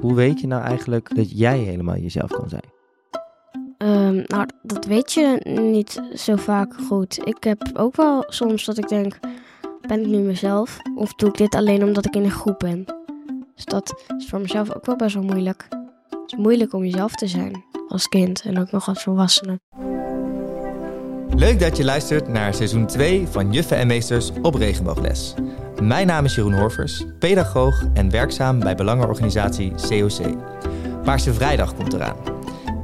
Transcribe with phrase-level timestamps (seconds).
[0.00, 2.76] Hoe weet je nou eigenlijk dat jij helemaal jezelf kan zijn?
[3.78, 7.26] Ehm, nou, dat weet je niet zo vaak goed.
[7.26, 9.18] Ik heb ook wel soms dat ik denk,
[9.86, 10.78] ben ik nu mezelf?
[10.94, 12.84] Of doe ik dit alleen omdat ik in een groep ben?
[13.54, 15.66] Dus dat is voor mezelf ook wel best wel moeilijk.
[16.10, 19.60] Het is moeilijk om jezelf te zijn als kind en ook nog als volwassene.
[21.36, 25.34] Leuk dat je luistert naar seizoen 2 van Juffen en Meesters op Regenboogles.
[25.82, 30.36] Mijn naam is Jeroen Horvers, pedagoog en werkzaam bij belangenorganisatie COC.
[31.04, 32.16] Paarse Vrijdag komt eraan.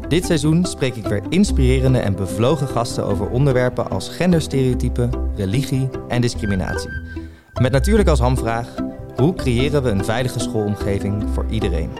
[0.08, 6.20] Dit seizoen spreek ik weer inspirerende en bevlogen gasten over onderwerpen als genderstereotypen, religie en
[6.20, 6.90] discriminatie.
[7.60, 8.68] Met natuurlijk als hamvraag:
[9.16, 11.90] hoe creëren we een veilige schoolomgeving voor iedereen?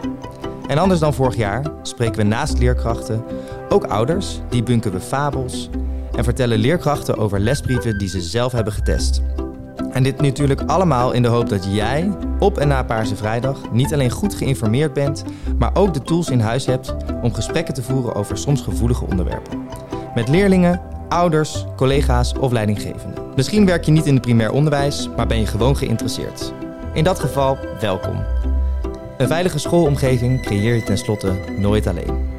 [0.67, 3.23] En anders dan vorig jaar spreken we naast leerkrachten
[3.69, 5.69] ook ouders, die bunken we fabels
[6.15, 9.21] en vertellen leerkrachten over lesbrieven die ze zelf hebben getest.
[9.95, 13.93] En dit natuurlijk allemaal in de hoop dat jij op en na Paarse Vrijdag niet
[13.93, 15.23] alleen goed geïnformeerd bent,
[15.57, 19.67] maar ook de tools in huis hebt om gesprekken te voeren over soms gevoelige onderwerpen.
[20.15, 23.23] Met leerlingen, ouders, collega's of leidinggevenden.
[23.35, 26.53] Misschien werk je niet in het primair onderwijs, maar ben je gewoon geïnteresseerd.
[26.93, 28.23] In dat geval, welkom.
[29.17, 32.29] Een veilige schoolomgeving creëer je tenslotte nooit alleen.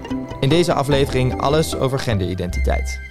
[0.41, 3.05] In deze aflevering alles over genderidentiteit.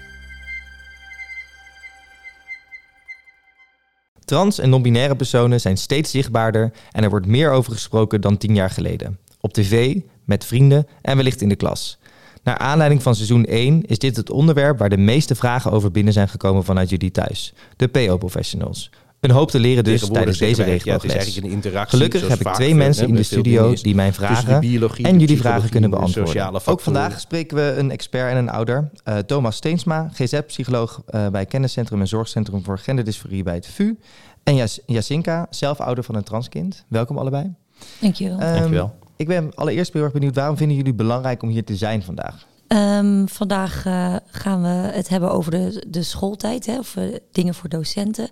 [4.26, 8.56] Trans- en non-binaire personen zijn steeds zichtbaarder en er wordt meer over gesproken dan tien
[8.56, 9.18] jaar geleden.
[9.40, 11.98] Op tv, met vrienden en wellicht in de klas.
[12.44, 16.14] Naar aanleiding van seizoen 1 is dit het onderwerp waar de meeste vragen over binnen
[16.14, 17.54] zijn gekomen vanuit jullie thuis.
[17.76, 18.92] De PO-professionals.
[19.26, 21.40] Een hoop te leren dus tijdens deze regenboogles.
[21.62, 24.62] Ja, Gelukkig heb ik twee mensen in de studio die mijn vragen
[25.02, 26.66] en jullie vragen kunnen beantwoorden.
[26.66, 28.90] Ook vandaag spreken we een expert en een ouder.
[29.08, 33.96] Uh, Thomas Steensma, GZ-psycholoog uh, bij Kenniscentrum en Zorgcentrum voor Genderdysforie bij het VU.
[34.44, 36.86] En Jas Jasinka, zelf ouder van een transkind.
[36.88, 37.54] Welkom allebei.
[38.00, 38.42] Dankjewel.
[38.42, 38.96] Um, Dankjewel.
[39.16, 42.46] Ik ben allereerst heel erg benieuwd, waarom vinden jullie belangrijk om hier te zijn vandaag?
[42.68, 47.54] Um, vandaag uh, gaan we het hebben over de, de schooltijd, hè, of uh, dingen
[47.54, 48.30] voor docenten.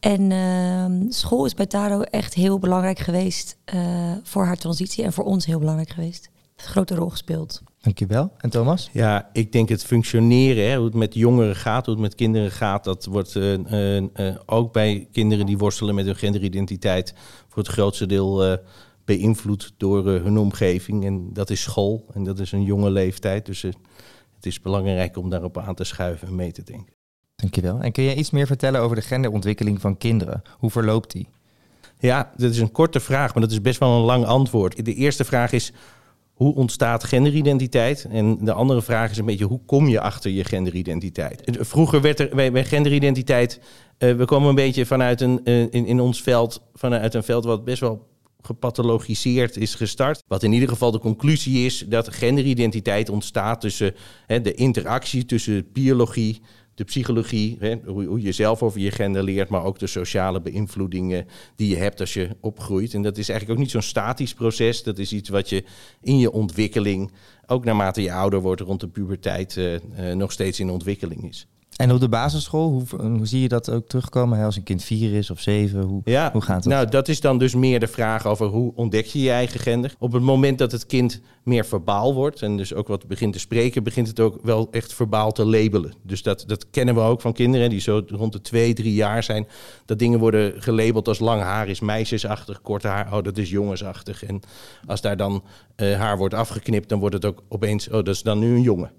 [0.00, 3.80] En uh, school is bij Taro echt heel belangrijk geweest uh,
[4.22, 6.30] voor haar transitie en voor ons heel belangrijk geweest.
[6.56, 7.62] Een grote rol gespeeld.
[7.80, 8.32] Dankjewel.
[8.38, 8.90] En Thomas?
[8.92, 12.50] Ja, ik denk het functioneren, hè, hoe het met jongeren gaat, hoe het met kinderen
[12.50, 14.04] gaat, dat wordt uh,
[14.46, 17.14] ook bij kinderen die worstelen met hun genderidentiteit
[17.48, 18.58] voor het grootste deel
[19.06, 21.04] beïnvloed door uh, hun omgeving.
[21.04, 23.46] En dat is school en dat is een jonge leeftijd.
[23.46, 23.72] Dus uh,
[24.34, 26.94] het is belangrijk om daarop aan te schuiven en mee te denken.
[27.36, 27.80] Dankjewel.
[27.80, 30.42] En kun je iets meer vertellen over de genderontwikkeling van kinderen?
[30.58, 31.28] Hoe verloopt die?
[31.98, 34.84] Ja, dat is een korte vraag, maar dat is best wel een lang antwoord.
[34.84, 35.72] De eerste vraag is,
[36.32, 38.06] hoe ontstaat genderidentiteit?
[38.10, 41.42] En de andere vraag is een beetje, hoe kom je achter je genderidentiteit?
[41.60, 43.60] Vroeger werd er bij, genderidentiteit,
[43.98, 47.64] uh, we komen een beetje vanuit een, in, in ons veld, vanuit een veld wat
[47.64, 48.06] best wel
[48.46, 50.22] gepathologiseerd is gestart.
[50.26, 53.94] Wat in ieder geval de conclusie is dat genderidentiteit ontstaat tussen
[54.26, 56.40] hè, de interactie tussen biologie,
[56.74, 61.26] de psychologie, hè, hoe, je zelf over je gender leert, maar ook de sociale beïnvloedingen
[61.56, 62.94] die je hebt als je opgroeit.
[62.94, 64.82] En dat is eigenlijk ook niet zo'n statisch proces.
[64.82, 65.64] Dat is iets wat je
[66.00, 67.12] in je ontwikkeling,
[67.46, 69.80] ook naarmate je ouder wordt rond de puberteit, uh, uh,
[70.14, 71.46] nog steeds in ontwikkeling is.
[71.76, 74.44] En op de basisschool, hoe, hoe, zie je dat ook terugkomen?
[74.44, 76.72] Als een kind vier is of zeven, hoe, ja, hoe gaat het?
[76.72, 79.94] Nou, dat is dan dus meer de vraag over hoe ontdek je je eigen gender.
[79.98, 83.38] Op het moment dat het kind meer verbaal wordt en dus ook wat begint te
[83.38, 85.94] spreken, begint het ook wel echt verbaal te labelen.
[86.02, 89.22] Dus dat, dat kennen we ook van kinderen die zo rond de twee, drie jaar
[89.22, 89.46] zijn.
[89.84, 94.24] Dat dingen worden gelabeld als lang haar is meisjesachtig, kort haar, oh dat is jongensachtig.
[94.24, 94.40] En
[94.86, 95.42] als daar dan
[95.76, 98.62] uh, haar wordt afgeknipt, dan wordt het ook opeens, oh dat is dan nu een
[98.62, 98.90] jongen.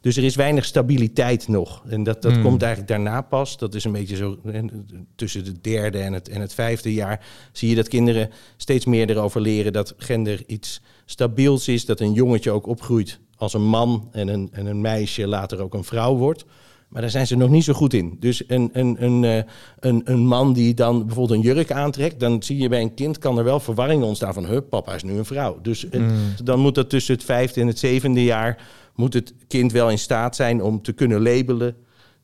[0.00, 1.82] Dus er is weinig stabiliteit nog.
[1.88, 2.42] En dat, dat Hmm.
[2.42, 3.58] komt eigenlijk daarna pas.
[3.58, 4.38] Dat is een beetje zo
[5.14, 7.26] tussen de derde en het, en het vijfde jaar.
[7.52, 11.84] Zie je dat kinderen steeds meer erover leren dat gender iets stabiels is.
[11.84, 15.74] Dat een jongetje ook opgroeit als een man en een, en een meisje later ook
[15.74, 16.44] een vrouw wordt.
[16.88, 18.16] Maar daar zijn ze nog niet zo goed in.
[18.20, 19.42] Dus een, een, een, uh,
[19.80, 23.18] een, een man die dan bijvoorbeeld een jurk aantrekt, dan zie je bij een kind
[23.18, 25.58] kan er wel verwarring ontstaan van, hup, papa is nu een vrouw.
[25.62, 26.10] Dus mm.
[26.44, 28.62] dan moet dat tussen het vijfde en het zevende jaar,
[28.94, 31.76] moet het kind wel in staat zijn om te kunnen labelen,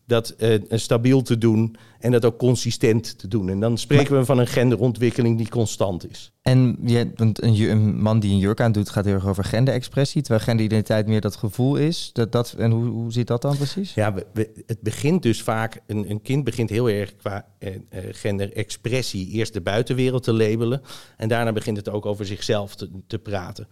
[0.06, 3.48] dat uh, stabiel te doen en dat ook consistent te doen.
[3.48, 6.32] En dan spreken maar, we van een genderontwikkeling die constant is.
[6.42, 7.34] En je, een,
[7.70, 11.20] een man die een jurk aan doet gaat heel erg over genderexpressie, terwijl genderidentiteit meer
[11.20, 12.10] dat gevoel is.
[12.12, 13.94] Dat, dat, en hoe, hoe zit dat dan precies?
[13.94, 17.70] Ja, we, we, het begint dus vaak, een, een kind begint heel erg qua uh,
[18.10, 20.82] genderexpressie eerst de buitenwereld te labelen
[21.16, 23.68] en daarna begint het ook over zichzelf te, te praten.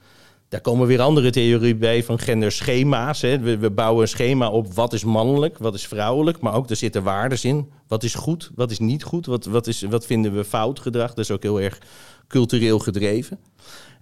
[0.51, 3.21] Daar komen weer andere theorieën bij van genderschema's.
[3.21, 3.39] Hè.
[3.39, 6.41] We, we, bouwen een schema op wat is mannelijk, wat is vrouwelijk.
[6.41, 7.71] Maar ook er zitten waarden in.
[7.89, 9.27] Wat is goed, wat is niet goed.
[9.27, 11.09] Wat, wat, is, wat vinden we fout gedrag.
[11.09, 11.79] Dat is ook heel erg
[12.29, 13.39] cultureel gedreven.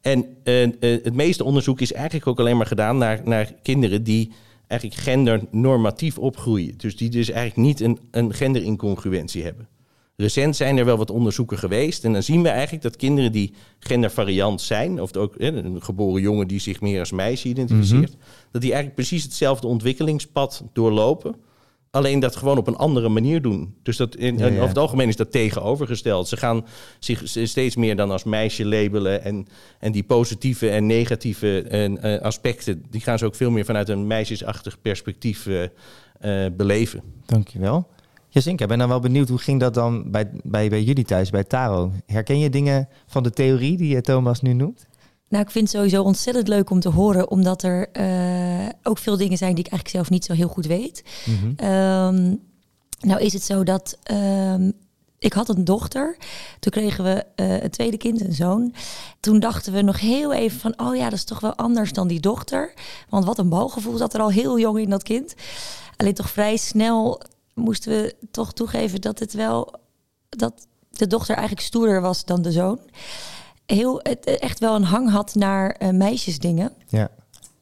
[0.00, 4.33] En eh, het meeste onderzoek is eigenlijk ook alleen maar gedaan naar, naar kinderen die
[4.67, 6.75] eigenlijk gendernormatief opgroeien.
[6.77, 9.69] Dus die dus eigenlijk niet een, een genderincongruentie hebben.
[10.20, 12.05] Recent zijn er wel wat onderzoeken geweest.
[12.05, 16.49] En dan zien we eigenlijk dat kinderen die gendervariant zijn, of ook een geboren jongen
[16.49, 18.17] die zich meer als meisje identificeert,
[18.50, 21.37] dat die eigenlijk precies hetzelfde ontwikkelingspad doorlopen.
[21.91, 23.75] Alleen dat gewoon op een andere manier doen.
[23.82, 24.55] Dus dat in, Ja, ja.
[24.55, 26.29] over het algemeen is dat tegenovergesteld.
[26.29, 26.67] Ze gaan
[26.99, 29.23] zich steeds meer dan als meisje labelen.
[29.23, 29.47] En,
[29.79, 34.06] en die positieve en negatieve eh, aspecten, die gaan ze ook veel meer vanuit een
[34.06, 37.03] meisjesachtig perspectief eh, eh, beleven.
[37.26, 37.88] Dankjewel.
[38.29, 41.31] Jasinka, ik ben dan wel benieuwd, hoe ging dat dan bij, bij, bij jullie thuis,
[41.31, 41.93] bij Taro?
[42.07, 44.87] Herken je dingen van de theorie die Thomas nu noemt?
[45.29, 49.17] Nou, ik vind het sowieso ontzettend leuk om te horen, omdat er eh, ook veel
[49.17, 51.05] dingen zijn die ik eigenlijk zelf niet zo heel goed weet.
[51.57, 52.35] Ehm,
[53.01, 54.71] nou is het zo dat ehm,
[55.19, 56.17] ik had een dochter.
[56.61, 58.75] Toen kregen we eh, een tweede kind, een zoon.
[59.21, 62.09] Toen dachten we nog heel even van, oh ja, dat is toch wel anders dan
[62.09, 62.75] die dochter.
[63.09, 65.35] Want wat een balgevoel zat er al heel jong in dat kind.
[65.97, 67.23] Alleen toch vrij snel
[67.59, 69.75] moesten we toch toegeven dat het wel
[70.29, 72.79] dat de dochter eigenlijk stoerder was dan de zoon.
[73.67, 76.73] Heel, het echt wel een hang had naar eh, meisjesdingen.
[76.89, 77.11] Ja.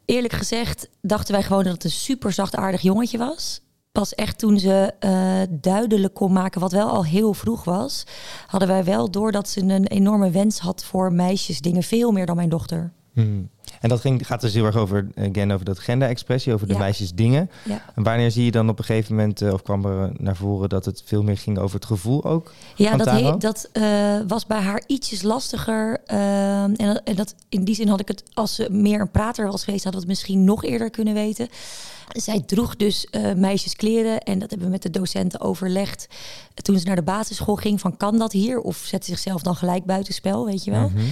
[0.04, 3.60] Eerlijk gezegd dachten wij gewoon dat het een super zachtaardig jongetje was.
[3.92, 8.04] Pas echt toen ze eh, duidelijk kon maken, wat wel al heel vroeg was,
[8.46, 11.82] hadden wij wel door dat ze een enorme wens had voor meisjesdingen.
[11.82, 12.92] Veel meer dan mijn dochter.
[13.12, 13.48] Hmm.
[13.80, 16.78] En dat ging, gaat dus heel erg over, again, over dat genderexpressie, over de Ja.
[16.78, 17.50] meisjes dingen.
[17.64, 17.82] Ja.
[17.94, 20.36] En wanneer zie je dan op een gegeven moment, eh, of kwam er eh, naar
[20.36, 22.52] voren dat het veel meer ging over het gevoel ook?
[22.74, 26.00] Ja, dat, he- dat eh, was bij haar ietsjes lastiger.
[26.06, 29.46] en, dat- en dat, in die zin had ik het, als ze meer een prater
[29.50, 31.48] was geweest, hadden we het misschien nog eerder kunnen weten.
[32.08, 36.06] Zij droeg dus meisjeskleren en dat hebben we met de docenten overlegd.
[36.54, 38.60] Toen ze naar de basisschool ging, van kan dat hier?
[38.60, 40.90] Of zet ze zichzelf dan gelijk buitenspel, weet je wel?
[40.96, 41.02] Eh,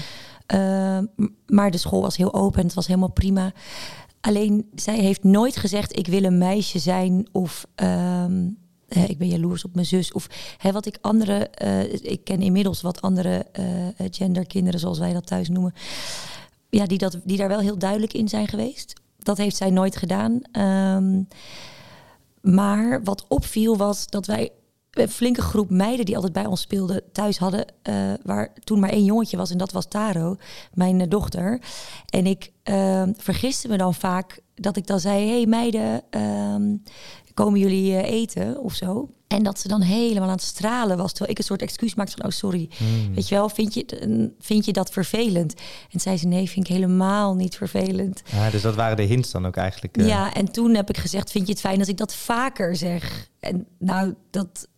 [0.46, 3.52] m- maar de school was heel open, het was helemaal prima.
[4.20, 8.46] Alleen zij heeft nooit gezegd: ik wil een meisje zijn of ehm,
[8.88, 10.12] eh, ik ben jaloers op mijn zus.
[10.12, 13.64] Of hè, wat ik andere, eh, ik ken inmiddels wat andere eh,
[14.10, 15.74] genderkinderen, zoals wij dat thuis noemen.
[16.70, 18.92] Ja, die, dat, die daar wel heel duidelijk in zijn geweest.
[19.18, 20.40] Dat heeft zij nooit gedaan.
[20.52, 21.22] Ehm,
[22.40, 24.50] maar wat opviel was dat wij
[24.94, 27.66] een flinke groep meiden die altijd bij ons speelden thuis hadden.
[27.82, 30.36] eh, waar toen maar één jongetje was en dat was Taro,
[30.74, 31.60] mijn eh, dochter.
[32.08, 36.76] En ik ehm, vergiste me dan vaak dat ik dan zei: hey meiden, ehm,
[37.34, 39.08] komen jullie eh, eten of zo?
[39.26, 41.10] En dat ze dan helemaal aan het stralen was.
[41.10, 42.68] Terwijl ik een soort excuus maakte van: oh sorry,
[43.14, 45.54] weet je wel, vind je, vind je dat vervelend?
[45.90, 48.22] En zei ze: nee, vind ik helemaal niet vervelend.
[48.32, 50.02] Ja, dus dat waren de hints dan ook eigenlijk.
[50.02, 53.28] Ja, en toen heb ik gezegd: Vind je het fijn als ik dat vaker zeg?
[53.40, 54.68] En nou, dat,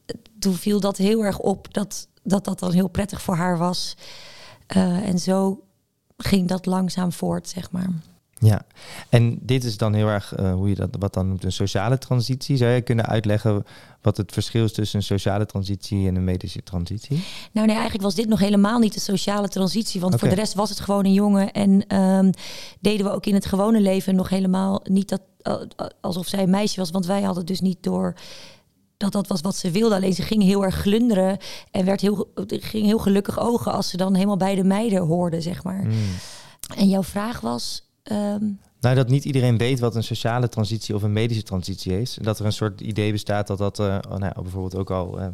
[0.47, 3.97] toen viel dat heel erg op dat dat, dat dan heel prettig voor haar was.
[4.67, 5.65] Eh, en zo
[6.17, 7.89] ging dat langzaam voort, zeg maar.
[8.39, 8.67] Ja,
[9.09, 11.99] en dit is dan heel erg eh, hoe je dat wat dan noemt een sociale
[11.99, 12.57] transitie.
[12.57, 13.65] Zou je kunnen uitleggen
[14.03, 17.25] wat het verschil is tussen een sociale transitie en een medische transitie?
[17.53, 20.01] Nou nee, eigenlijk was dit nog helemaal niet de sociale transitie.
[20.01, 21.53] Want voor de rest was het gewoon een jongen.
[21.53, 22.31] En ehm,
[22.81, 25.21] deden we ook in het gewone leven nog helemaal niet dat,
[26.01, 26.91] alsof zij een meisje was.
[26.91, 28.15] Want wij hadden dus niet door
[28.97, 29.95] dat dat was wat ze wilde.
[29.95, 31.39] Alleen ze ging heel erg glunderen
[31.71, 35.41] en werd heel, ging heel gelukkig ogen als ze dan helemaal bij de meiden hoorde,
[35.41, 35.81] zeg maar.
[35.81, 35.93] Hmm.
[36.77, 37.85] En jouw vraag was.
[38.03, 38.45] ehm,
[38.81, 42.19] Nou, dat niet iedereen weet wat een sociale transitie of een medische transitie is.
[42.19, 45.21] En dat er een soort idee bestaat dat dat eh, oh, nou, bijvoorbeeld ook al
[45.21, 45.27] eh,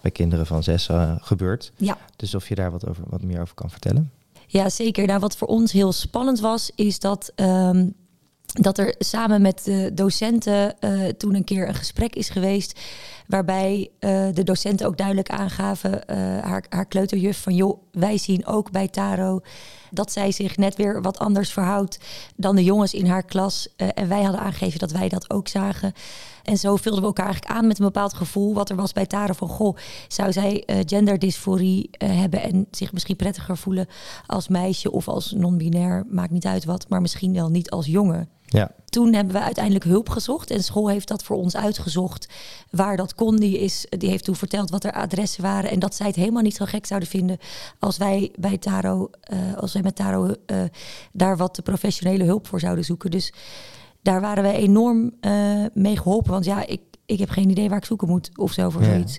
[0.00, 1.72] bij kinderen van zes eh, gebeurt.
[1.76, 4.10] ja, Dus of je daar wat, over, wat meer over kan vertellen.
[4.46, 5.06] Ja, zeker.
[5.06, 7.88] Nou, wat voor ons heel spannend was, is dat, ehm,
[8.52, 12.80] dat er samen met de docenten eh, toen een keer een gesprek is geweest.
[13.26, 18.46] Waarbij eh, de docenten ook duidelijk aangaven, eh, haar, haar kleuterjuf, van joh, wij zien
[18.46, 19.40] ook bij Taro
[19.90, 21.98] dat zij zich net weer wat anders verhoudt
[22.36, 23.74] dan de jongens in haar klas.
[23.76, 25.92] En wij hadden aangegeven dat wij dat ook zagen.
[26.42, 29.06] En zo vulden we elkaar eigenlijk aan met een bepaald gevoel wat er was bij
[29.06, 29.76] Taro van goh,
[30.08, 33.86] zou zij genderdysforie hebben en zich misschien prettiger voelen
[34.26, 38.28] als meisje of als non-binair, maakt niet uit wat, maar misschien wel niet als jongen.
[38.52, 42.28] Ja, Toen hebben we uiteindelijk hulp gezocht en school heeft dat voor ons uitgezocht
[42.70, 43.36] waar dat kon.
[43.36, 46.42] Die, is, die heeft toen verteld wat er adressen waren en dat zij het helemaal
[46.42, 47.38] niet zo gek zouden vinden
[47.78, 50.62] als wij bij Taro, eh, als wij met Taro eh,
[51.12, 53.10] daar wat professionele hulp voor zouden zoeken.
[53.10, 53.32] Dus
[54.02, 57.78] daar waren we enorm eh, mee geholpen, want ja, ik, ik heb geen idee waar
[57.78, 58.88] ik zoeken moet of zo voor Ja.
[58.88, 59.18] zoiets.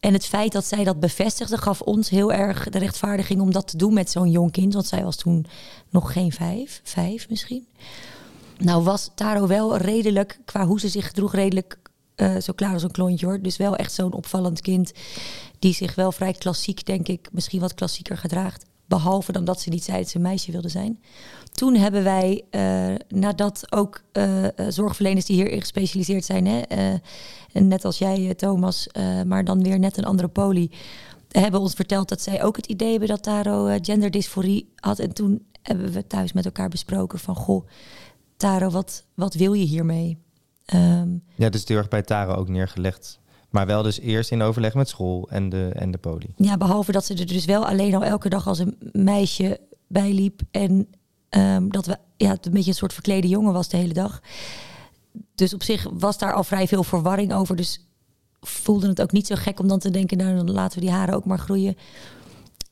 [0.00, 3.68] En het feit dat zij dat bevestigde gaf ons heel erg de rechtvaardiging om dat
[3.68, 4.74] te doen met zo'n jong kind.
[4.74, 5.46] Want zij was toen
[5.90, 7.66] nog geen vijf, vijf misschien.
[8.60, 11.78] Nou was Taro wel redelijk, qua hoe ze zich gedroeg, redelijk
[12.14, 13.40] eh, zo klaar als een klontje hoor.
[13.40, 14.92] Dus wel echt zo'n opvallend kind
[15.58, 18.64] die zich wel vrij klassiek, denk ik, misschien wat klassieker gedraagt.
[18.86, 21.00] Behalve dan dat ze niet zei dat ze een meisje wilde zijn.
[21.52, 26.62] Toen hebben wij, uh, nadat ook uh, zorgverleners die hierin gespecialiseerd zijn, hè,
[27.52, 28.88] net als jij, Thomas,
[29.26, 30.70] maar dan weer net een andere poli,
[31.28, 34.98] hebben ons verteld dat zij ook het idee hebben dat Taro genderdysforie had.
[34.98, 37.66] En toen hebben we thuis met elkaar besproken van, goh,
[38.40, 40.18] Taro, wat, wat wil je hiermee?
[40.74, 43.20] Um, ja, dus heel erg bij Taro ook neergelegd
[43.50, 46.26] maar wel dus eerst in overleg met school en de, en de poli.
[46.36, 50.40] Ja, behalve dat ze er dus wel alleen al elke dag als een meisje bijliep.
[50.50, 50.88] En
[51.30, 54.20] um, dat we ja, het een beetje een soort verklede jongen was de hele dag.
[55.34, 57.56] Dus op zich was daar al vrij veel verwarring over.
[57.56, 57.86] Dus
[58.40, 60.94] voelde het ook niet zo gek om dan te denken, nou dan laten we die
[60.94, 61.76] haren ook maar groeien.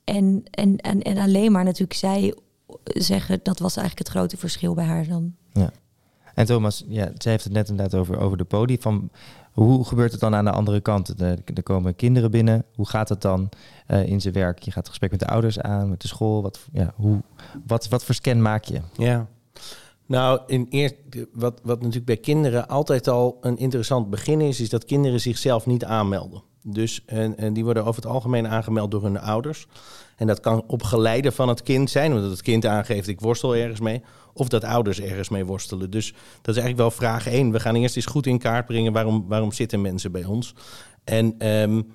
[0.04, 2.34] En, en, en, en alleen maar natuurlijk zij
[2.84, 5.34] zeggen, dat was eigenlijk het grote verschil bij haar dan.
[5.52, 5.70] Ja.
[6.34, 8.78] En Thomas, ja, zij heeft het net inderdaad over, over de poli.
[8.80, 9.10] Van,
[9.52, 11.20] hoe gebeurt het dan aan de andere kant?
[11.20, 12.64] Er, er komen kinderen binnen.
[12.75, 13.48] Hoe gaat het dan
[13.88, 14.62] uh, in zijn werk?
[14.62, 16.42] Je gaat het gesprek met de ouders aan, met de school.
[16.42, 17.22] Wat, ja, hoe,
[17.66, 18.80] wat, wat voor scan maak je?
[18.96, 19.26] Ja.
[20.06, 20.94] Nou, in eerst,
[21.32, 25.66] wat, wat natuurlijk bij kinderen altijd al een interessant begin is, is dat kinderen zichzelf
[25.66, 26.42] niet aanmelden.
[26.72, 29.66] Dus en, en die worden over het algemeen aangemeld door hun ouders.
[30.16, 33.56] En dat kan op geleide van het kind zijn, omdat het kind aangeeft ik worstel
[33.56, 34.02] ergens mee.
[34.32, 35.90] Of dat ouders ergens mee worstelen.
[35.90, 36.06] Dus
[36.42, 37.52] dat is eigenlijk wel vraag één.
[37.52, 40.54] We gaan eerst eens goed in kaart brengen waarom, waarom zitten mensen bij ons.
[41.04, 41.87] En um,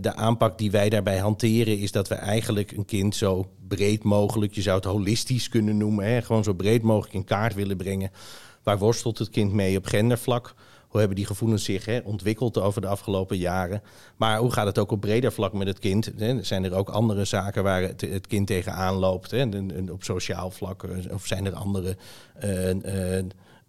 [0.00, 4.54] de aanpak die wij daarbij hanteren is dat we eigenlijk een kind zo breed mogelijk,
[4.54, 8.10] je zou het holistisch kunnen noemen, hè, gewoon zo breed mogelijk in kaart willen brengen.
[8.62, 10.54] Waar worstelt het kind mee op gendervlak?
[10.90, 13.82] Hoe hebben die gevoelens zich hè, ontwikkeld over de afgelopen jaren?
[14.16, 16.12] Maar hoe gaat het ook op breder vlak met het kind?
[16.16, 16.42] Hè?
[16.42, 19.30] Zijn er ook andere zaken waar het, het kind tegenaan loopt?
[19.30, 19.48] Hè?
[19.90, 20.82] Op sociaal vlak?
[20.82, 21.96] Eh, of zijn er andere
[22.44, 23.24] uh, uh,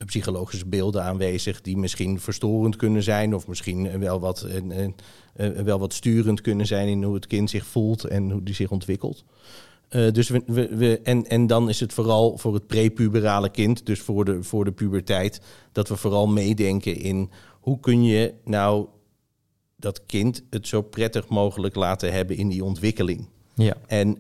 [0.06, 3.36] psychologische beelden aanwezig die misschien verstorend kunnen zijn?
[3.36, 4.48] Of misschien wel wat,
[5.64, 8.72] wel wat sturend kunnen zijn in hoe het kind zich voelt en hoe die zich
[8.72, 9.24] ontwikkelt?
[9.96, 13.86] Uh, dus we, we, we, en, en dan is het vooral voor het prepuberale kind,
[13.86, 17.30] dus voor de, voor de puberteit, dat we vooral meedenken in
[17.60, 18.88] hoe kun je nou
[19.76, 23.28] dat kind het zo prettig mogelijk laten hebben in die ontwikkeling.
[23.62, 23.76] Ja.
[23.88, 24.18] En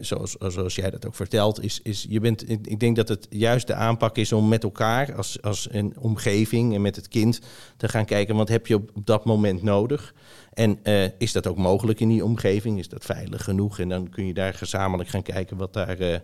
[0.00, 3.66] zoals, zoals jij dat ook vertelt, is, is je bent, ik denk dat het juist
[3.66, 7.40] de aanpak is om met elkaar als, als een omgeving en met het kind
[7.76, 10.14] te gaan kijken wat heb je op, op dat moment nodig.
[10.52, 12.78] En uh, is dat ook mogelijk in die omgeving?
[12.78, 13.78] Is dat veilig genoeg?
[13.78, 16.16] En dan kun je daar gezamenlijk gaan kijken wat daar uh,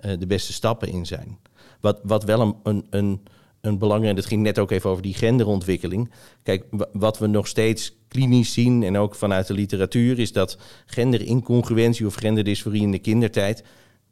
[0.00, 1.38] de beste stappen in zijn.
[1.80, 3.22] Wat, wat wel een, een,
[3.68, 6.10] een belangrijk, dat ging net ook even over die genderontwikkeling.
[6.42, 12.06] Kijk, wat we nog steeds klinisch zien en ook vanuit de literatuur, is dat genderincongruentie
[12.06, 13.64] of genderdysforie in de kindertijd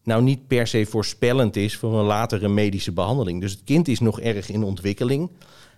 [0.06, 3.40] nou niet per se voorspellend is voor een latere medische behandeling.
[3.40, 5.30] Dus het kind is nog erg in ontwikkeling.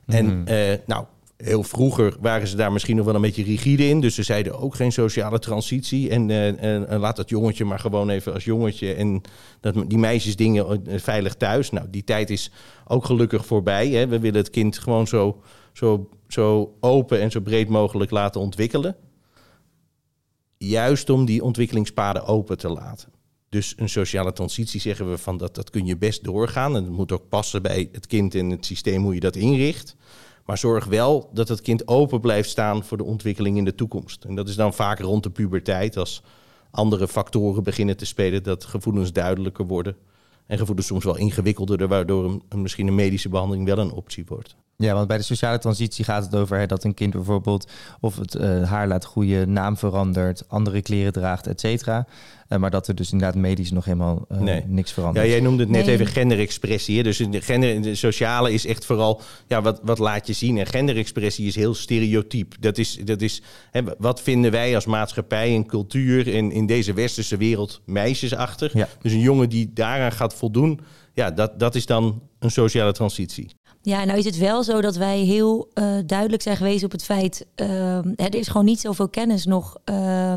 [0.07, 1.05] En uh, nou,
[1.45, 4.01] heel vroeger waren ze daar misschien nog wel een beetje rigide in.
[4.01, 6.11] Dus ze zeiden ook geen sociale transitie.
[6.11, 8.95] En, uh, en laat dat jongetje maar gewoon even als jongetje.
[8.95, 9.21] En
[9.61, 11.71] dat, die meisjes dingen veilig thuis.
[11.71, 12.51] Nou, die tijd is
[12.87, 13.89] ook gelukkig voorbij.
[13.89, 14.07] Hè.
[14.07, 15.43] We willen het kind gewoon zo,
[15.73, 18.97] zo, zo open en zo breed mogelijk laten ontwikkelen.
[20.57, 23.09] Juist om die ontwikkelingspaden open te laten.
[23.49, 26.77] Dus een sociale transitie zeggen we van dat, dat kun je best doorgaan.
[26.77, 29.97] En het moet ook passen bij het kind en het systeem hoe je dat inricht.
[30.49, 34.25] Maar zorg wel dat het kind open blijft staan voor de ontwikkeling in de toekomst.
[34.25, 36.23] En dat is dan vaak rond de puberteit, als
[36.71, 39.97] andere factoren beginnen te spelen, dat gevoelens duidelijker worden.
[40.47, 44.57] En gevoelens soms wel ingewikkelder, waardoor een, misschien een medische behandeling wel een optie wordt.
[44.77, 48.35] Ja, want bij de sociale transitie gaat het over dat een kind bijvoorbeeld of het
[48.35, 52.07] uh, haar laat groeien, naam verandert, andere kleren draagt, et cetera.
[52.49, 54.65] Uh, maar dat er dus inderdaad medisch nog helemaal uh, nee.
[54.67, 55.27] niks verandert.
[55.27, 55.95] Ja, jij noemde het net nee.
[55.95, 56.97] even genderexpressie.
[56.97, 57.03] Hè?
[57.03, 60.59] Dus de, gender, de sociale is echt vooral, ja, wat, wat laat je zien?
[60.59, 62.55] En genderexpressie is heel stereotyp.
[62.61, 66.93] Dat is, dat is hè, wat vinden wij als maatschappij en cultuur in, in deze
[66.93, 68.73] westerse wereld meisjesachtig?
[68.73, 68.89] Ja.
[69.03, 70.81] Dus een jongen die daaraan gaat voldoen,
[71.15, 73.51] ja, dat, dat is dan een sociale transitie.
[73.83, 77.05] Ja, nou is het wel zo dat wij heel uh, duidelijk zijn geweest op het
[77.05, 77.47] feit...
[77.57, 80.33] Uh, er is gewoon niet zoveel kennis nog uh,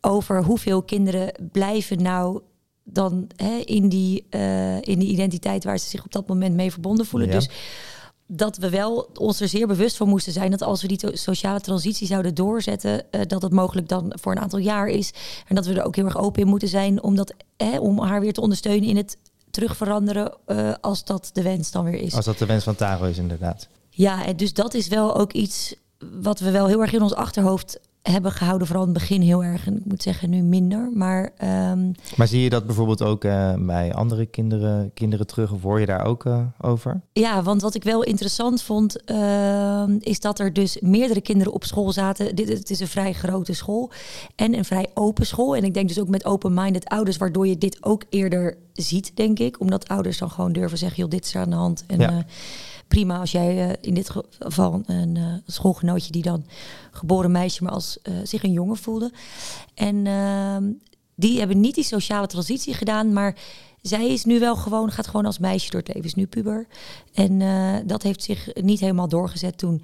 [0.00, 2.40] over hoeveel kinderen blijven nou
[2.84, 6.72] dan hè, in, die, uh, in die identiteit waar ze zich op dat moment mee
[6.72, 7.28] verbonden voelen.
[7.28, 7.34] Ja.
[7.34, 7.48] Dus
[8.26, 11.60] dat we wel ons er zeer bewust van moesten zijn dat als we die sociale
[11.60, 15.12] transitie zouden doorzetten, uh, dat het mogelijk dan voor een aantal jaar is.
[15.48, 18.00] En dat we er ook heel erg open in moeten zijn om, dat, hè, om
[18.00, 19.16] haar weer te ondersteunen in het
[19.50, 22.14] terug veranderen uh, als dat de wens dan weer is.
[22.14, 23.68] Als dat de wens van Taro is, inderdaad.
[23.90, 25.74] Ja, en dus dat is wel ook iets
[26.20, 28.66] wat we wel heel erg in ons achterhoofd hebben gehouden.
[28.66, 29.66] Vooral in het begin heel erg.
[29.66, 30.90] En ik moet zeggen, nu minder.
[30.94, 35.52] Maar, ehm, maar zie je dat bijvoorbeeld ook uh, bij andere kinderen, kinderen terug?
[35.52, 37.00] Of hoor je daar ook uh, over?
[37.12, 41.64] Ja, want wat ik wel interessant vond, uh, is dat er dus meerdere kinderen op
[41.64, 42.36] school zaten.
[42.36, 43.90] Dit het is een vrij grote school
[44.36, 45.56] en een vrij open school.
[45.56, 49.38] En ik denk dus ook met open-minded ouders, waardoor je dit ook eerder ziet, denk
[49.38, 49.60] ik.
[49.60, 51.84] Omdat ouders dan gewoon durven zeggen, joh, dit is er aan de hand.
[51.86, 52.24] En, ja
[52.90, 56.44] prima als jij uh, in dit geval een uh, schoolgenootje die dan
[56.90, 59.12] geboren meisje, maar als uh, zich een jongen voelde.
[59.74, 60.64] En ehm,
[61.14, 63.36] die hebben niet die sociale transitie gedaan, maar
[63.82, 66.66] zij is nu wel gewoon, gaat gewoon als meisje door het leven, is nu puber.
[67.12, 67.38] En
[67.86, 69.82] dat heeft zich niet helemaal doorgezet toen.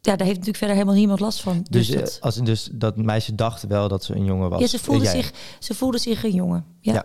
[0.00, 1.66] Ja, daar heeft natuurlijk verder helemaal niemand last van.
[1.70, 4.60] Dus, dus, dat, als, dus dat meisje dacht wel dat ze een jongen was?
[4.60, 6.64] Ja, ze voelde, zich, ze voelde zich een jongen.
[6.80, 6.92] Ja.
[6.92, 7.04] ja.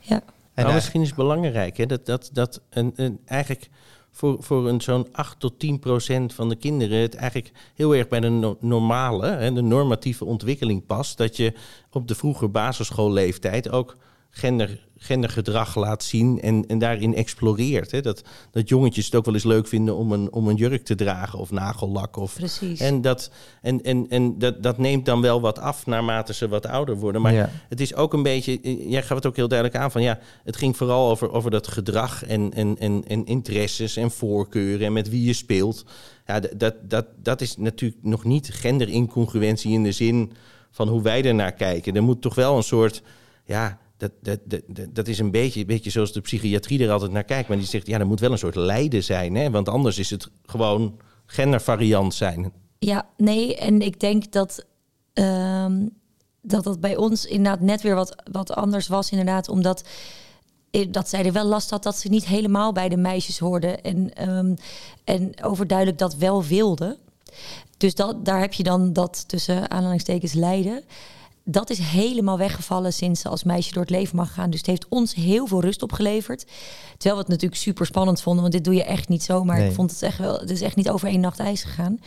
[0.00, 0.22] ja.
[0.54, 3.68] En nou, misschien is het belangrijk hè, dat, dat, dat een, een, eigenlijk
[4.10, 8.08] voor, voor een zo'n 8 tot 10 procent van de kinderen het eigenlijk heel erg
[8.08, 11.16] bij de normale, hè, de normatieve ontwikkeling past.
[11.16, 11.52] Dat je
[11.90, 13.96] op de vroege basisschoolleeftijd ook
[14.38, 17.90] gender, gendergedrag laat zien en, en daarin exploreert.
[17.90, 18.00] Hè?
[18.00, 20.94] Dat, dat jongetjes het ook wel eens leuk vinden om een, om een jurk te
[20.94, 22.16] dragen of nagellak.
[22.16, 22.80] Of, Precies.
[22.80, 23.30] En, dat,
[23.62, 27.22] en, en, en dat, dat neemt dan wel wat af naarmate ze wat ouder worden.
[27.22, 30.18] Maar het is ook een beetje, jij gaf het ook heel duidelijk aan van ja,
[30.44, 34.92] het ging vooral over, over dat gedrag en, en, en, en interesses en voorkeuren en
[34.92, 35.84] met wie je speelt.
[36.26, 40.32] Ja, dat, dat, dat is natuurlijk nog niet genderincongruentie in de zin
[40.70, 41.96] van hoe wij er naar kijken.
[41.96, 43.02] Er moet toch wel een soort
[43.44, 47.24] ja, dat, dat, dat, dat is een beetje, beetje zoals de psychiatrie er altijd naar
[47.24, 47.48] kijkt.
[47.48, 49.34] Maar die zegt, ja, er moet wel een soort lijden zijn.
[49.34, 49.50] Hè?
[49.50, 52.52] Want anders is het gewoon gendervariant zijn.
[52.78, 54.64] Ja, nee, en ik denk dat,
[55.14, 55.66] uh,
[56.42, 59.10] dat dat bij ons inderdaad net weer wat, wat anders was.
[59.10, 59.84] Inderdaad, omdat
[60.90, 63.82] dat zij er wel last had dat ze niet helemaal bij de meisjes hoorden.
[63.82, 64.54] En, um,
[65.04, 66.98] en overduidelijk dat wel wilde.
[67.76, 70.84] Dus dat, daar heb je dan dat tussen aanhalingstekens lijden
[71.50, 74.50] dat is helemaal weggevallen sinds ze als meisje door het leven mag gaan.
[74.50, 76.46] Dus het heeft ons heel veel rust opgeleverd.
[76.90, 79.44] Terwijl we het natuurlijk super spannend vonden, want dit doe je echt niet zo.
[79.44, 81.98] Maar ik vond het echt wel, het is echt niet over één nacht ijs gegaan.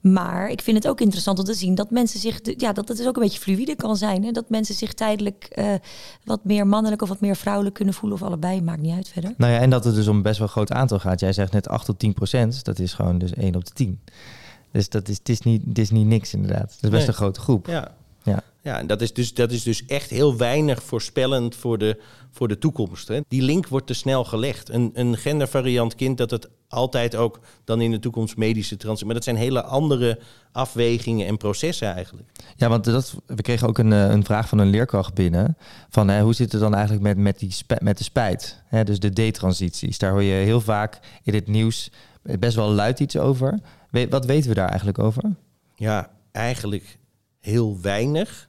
[0.00, 2.96] Maar ik vind het ook interessant om te zien dat mensen zich, ja, dat het
[2.96, 4.24] dus ook een beetje fluïde kan zijn.
[4.24, 4.30] Hè?
[4.30, 5.74] Dat mensen zich tijdelijk uh,
[6.24, 9.34] wat meer mannelijk of wat meer vrouwelijk kunnen voelen, of allebei, maakt niet uit verder.
[9.36, 11.20] Nou ja, en dat het dus om best wel een groot aantal gaat.
[11.20, 14.00] Jij zegt net 8 tot 10 procent, dat is gewoon dus 1 op de 10.
[14.72, 16.72] Dus dat is, het, is niet, het is niet niks inderdaad.
[16.72, 17.66] Het is best een grote groep.
[17.66, 17.94] Ja.
[18.26, 18.42] Ja.
[18.62, 22.48] Ja, en dat is dus, dat is dus echt heel weinig voorspellend voor de, voor
[22.48, 23.08] de toekomst.
[23.08, 23.20] Hè.
[23.28, 24.68] Die link wordt te snel gelegd.
[24.68, 29.06] Een, een gendervariant kind dat het altijd ook dan in de toekomst medische transitie.
[29.06, 30.18] Maar dat zijn hele andere
[30.52, 32.28] afwegingen en processen eigenlijk.
[32.56, 35.56] Ja, want dat, we kregen ook een, eh, een vraag van een leerkracht binnen.
[35.88, 38.62] Van hè, hoe zit het dan eigenlijk met, met, die met de spijt?
[38.66, 39.98] Hè, dus de D-transities.
[39.98, 41.90] Daar hoor je heel vaak in het nieuws
[42.22, 43.58] best wel luid iets over.
[44.10, 45.22] Wat weten we daar eigenlijk over?
[45.74, 46.98] Ja, eigenlijk
[47.46, 48.48] heel weinig.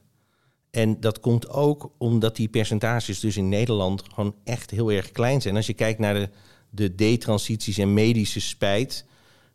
[0.70, 5.40] En dat komt ook omdat die percentages dus in Nederland gewoon echt heel erg klein
[5.40, 5.56] zijn.
[5.56, 6.28] Als je kijkt naar de,
[6.70, 9.04] de detransities en medische spijt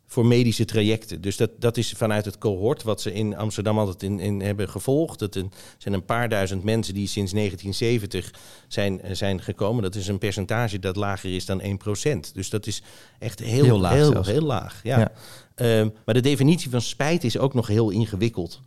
[0.06, 1.20] voor medische trajecten.
[1.20, 4.68] Dus dat, dat is vanuit het cohort wat ze in Amsterdam altijd in, in hebben
[4.68, 5.18] gevolgd.
[5.18, 5.34] Dat
[5.78, 9.82] zijn een paar duizend mensen die sinds 1970 zijn, zijn gekomen.
[9.82, 11.64] Dat is een percentage dat lager is dan 1%.
[12.32, 12.82] Dus dat is
[13.18, 13.92] echt heel, heel laag.
[13.92, 15.12] Heel, heel laag ja.
[15.54, 18.60] Ehm, maar de definitie van spijt is ook nog heel ingewikkeld.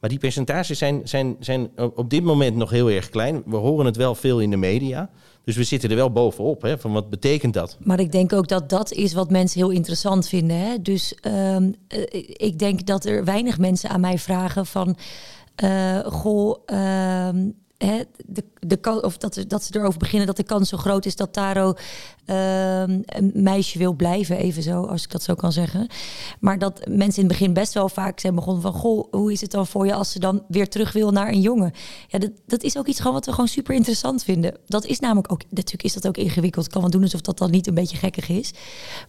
[0.00, 3.42] Maar die percentages zijn, zijn, zijn op dit moment nog heel erg klein.
[3.46, 5.10] We horen het wel veel in de media.
[5.44, 6.62] Dus we zitten er wel bovenop.
[6.62, 7.76] Hè, van wat betekent dat?
[7.80, 10.56] Maar ik denk ook dat dat is wat mensen heel interessant vinden.
[10.56, 10.82] Hè?
[10.82, 11.74] Dus um,
[12.26, 14.96] ik denk dat er weinig mensen aan mij vragen van...
[15.64, 17.28] Uh, goh, uh,
[17.78, 21.32] de, de, of dat, dat ze erover beginnen dat de kans zo groot is dat
[21.32, 21.74] Taro
[22.28, 25.86] Ehm, een meisje wil blijven, even zo, als ik dat zo kan zeggen.
[26.40, 28.72] Maar dat mensen in het begin best wel vaak zijn begonnen van...
[28.72, 31.40] goh, hoe is het dan voor je als ze dan weer terug wil naar een
[31.40, 31.72] jongen?
[32.08, 34.58] Ja, dat, dat is ook iets gewoon wat we gewoon super interessant vinden.
[34.66, 36.64] Dat is namelijk ook, natuurlijk is dat ook ingewikkeld.
[36.64, 38.50] Ik kan wel doen alsof dat dan niet een beetje gekkig is.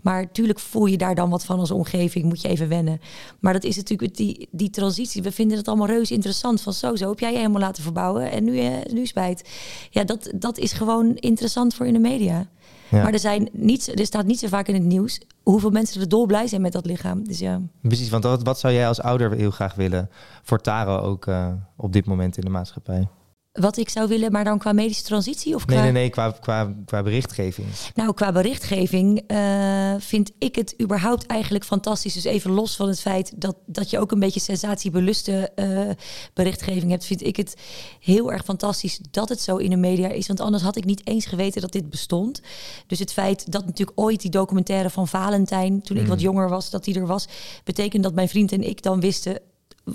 [0.01, 2.99] Maar natuurlijk voel je daar dan wat van als omgeving, moet je even wennen.
[3.39, 5.21] Maar dat is natuurlijk die, die transitie.
[5.21, 6.61] We vinden het allemaal reuze interessant.
[6.61, 9.49] Van zo, zo heb jij je helemaal laten verbouwen en nu, eh, nu spijt.
[9.89, 12.47] Ja, dat, dat is gewoon interessant voor in de media.
[12.91, 16.09] Maar er, zijn niet, er staat niet zo vaak in het nieuws hoeveel mensen er
[16.09, 17.27] dolblij zijn met dat lichaam.
[17.27, 17.61] Dus ja.
[17.81, 20.09] Precies, want wat, wat zou jij als ouder heel graag willen
[20.43, 23.07] voor Taro ook uh, op dit moment in de maatschappij?
[23.51, 25.55] Wat ik zou willen, maar dan qua medische transitie?
[25.55, 25.75] Of qua...
[25.75, 27.67] Nee, nee, nee, qua, qua, qua berichtgeving.
[27.95, 32.13] Nou, qua berichtgeving uh, vind ik het überhaupt eigenlijk fantastisch.
[32.13, 35.89] Dus even los van het feit dat, dat je ook een beetje sensatiebeluste uh,
[36.33, 37.55] berichtgeving hebt, vind ik het
[37.99, 40.27] heel erg fantastisch dat het zo in de media is.
[40.27, 42.41] Want anders had ik niet eens geweten dat dit bestond.
[42.87, 46.23] Dus het feit dat natuurlijk ooit die documentaire van Valentijn, toen ik wat mm.
[46.23, 47.27] jonger was, dat die er was,
[47.63, 49.39] betekent dat mijn vriend en ik dan wisten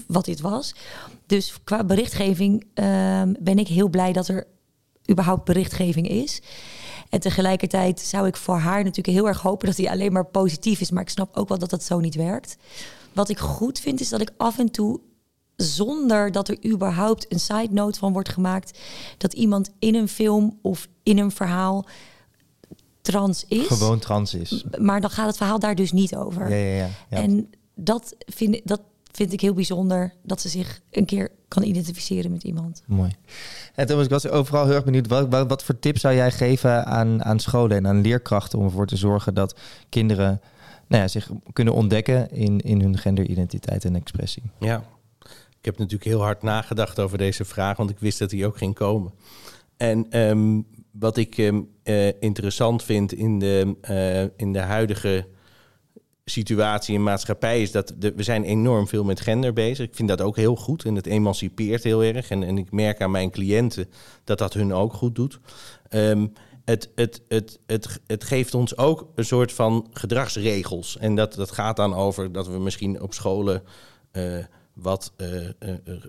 [0.06, 0.74] wat dit was.
[1.26, 4.46] Dus qua berichtgeving ehm, ben ik heel blij dat er
[5.10, 6.42] überhaupt berichtgeving is.
[7.08, 10.80] En tegelijkertijd zou ik voor haar natuurlijk heel erg hopen dat hij alleen maar positief
[10.80, 10.90] is.
[10.90, 12.56] Maar ik snap ook wel dat dat zo niet werkt.
[13.12, 15.00] Wat ik goed vind is dat ik af en toe
[15.56, 18.78] zonder dat er überhaupt een side note van wordt gemaakt,
[19.18, 21.86] dat iemand in een film of in een verhaal
[23.00, 23.66] trans is.
[23.66, 24.64] Gewoon trans is.
[24.78, 26.50] Maar dan gaat het verhaal daar dus niet over.
[26.50, 26.88] Ja, ja, ja.
[27.10, 27.16] ja.
[27.16, 28.80] En dat vind, ik, dat
[29.16, 32.82] vind ik heel bijzonder, dat ze zich een keer kan identificeren met iemand.
[32.86, 33.10] Mooi.
[33.74, 35.06] En Thomas, ik was overal heel erg benieuwd.
[35.06, 38.64] Wat, wat, wat voor tips zou jij geven aan, aan scholen en aan leerkrachten om
[38.64, 40.40] ervoor te zorgen dat kinderen
[40.88, 44.42] nou ja, zich kunnen ontdekken in, in hun genderidentiteit en expressie?
[44.58, 44.84] Ja,
[45.58, 48.56] ik heb natuurlijk heel hard nagedacht over deze vraag, want ik wist dat die ook
[48.56, 49.12] ging komen.
[49.76, 55.26] En ehm, wat ik ehm, eh, interessant vind in de, uh, in de huidige
[56.24, 59.86] situatie in maatschappij is dat de, we zijn enorm veel met gender bezig.
[59.86, 62.30] Ik vind dat ook heel goed en het emancipeert heel erg.
[62.30, 63.88] En, en ik merk aan mijn cliënten
[64.24, 65.40] dat dat hun ook goed doet.
[65.90, 66.32] Um,
[66.64, 70.98] het, het, het, het, het geeft ons ook een soort van gedragsregels.
[70.98, 73.62] En dat, dat gaat dan over dat we misschien op scholen.
[74.12, 75.28] Uh, wat uh,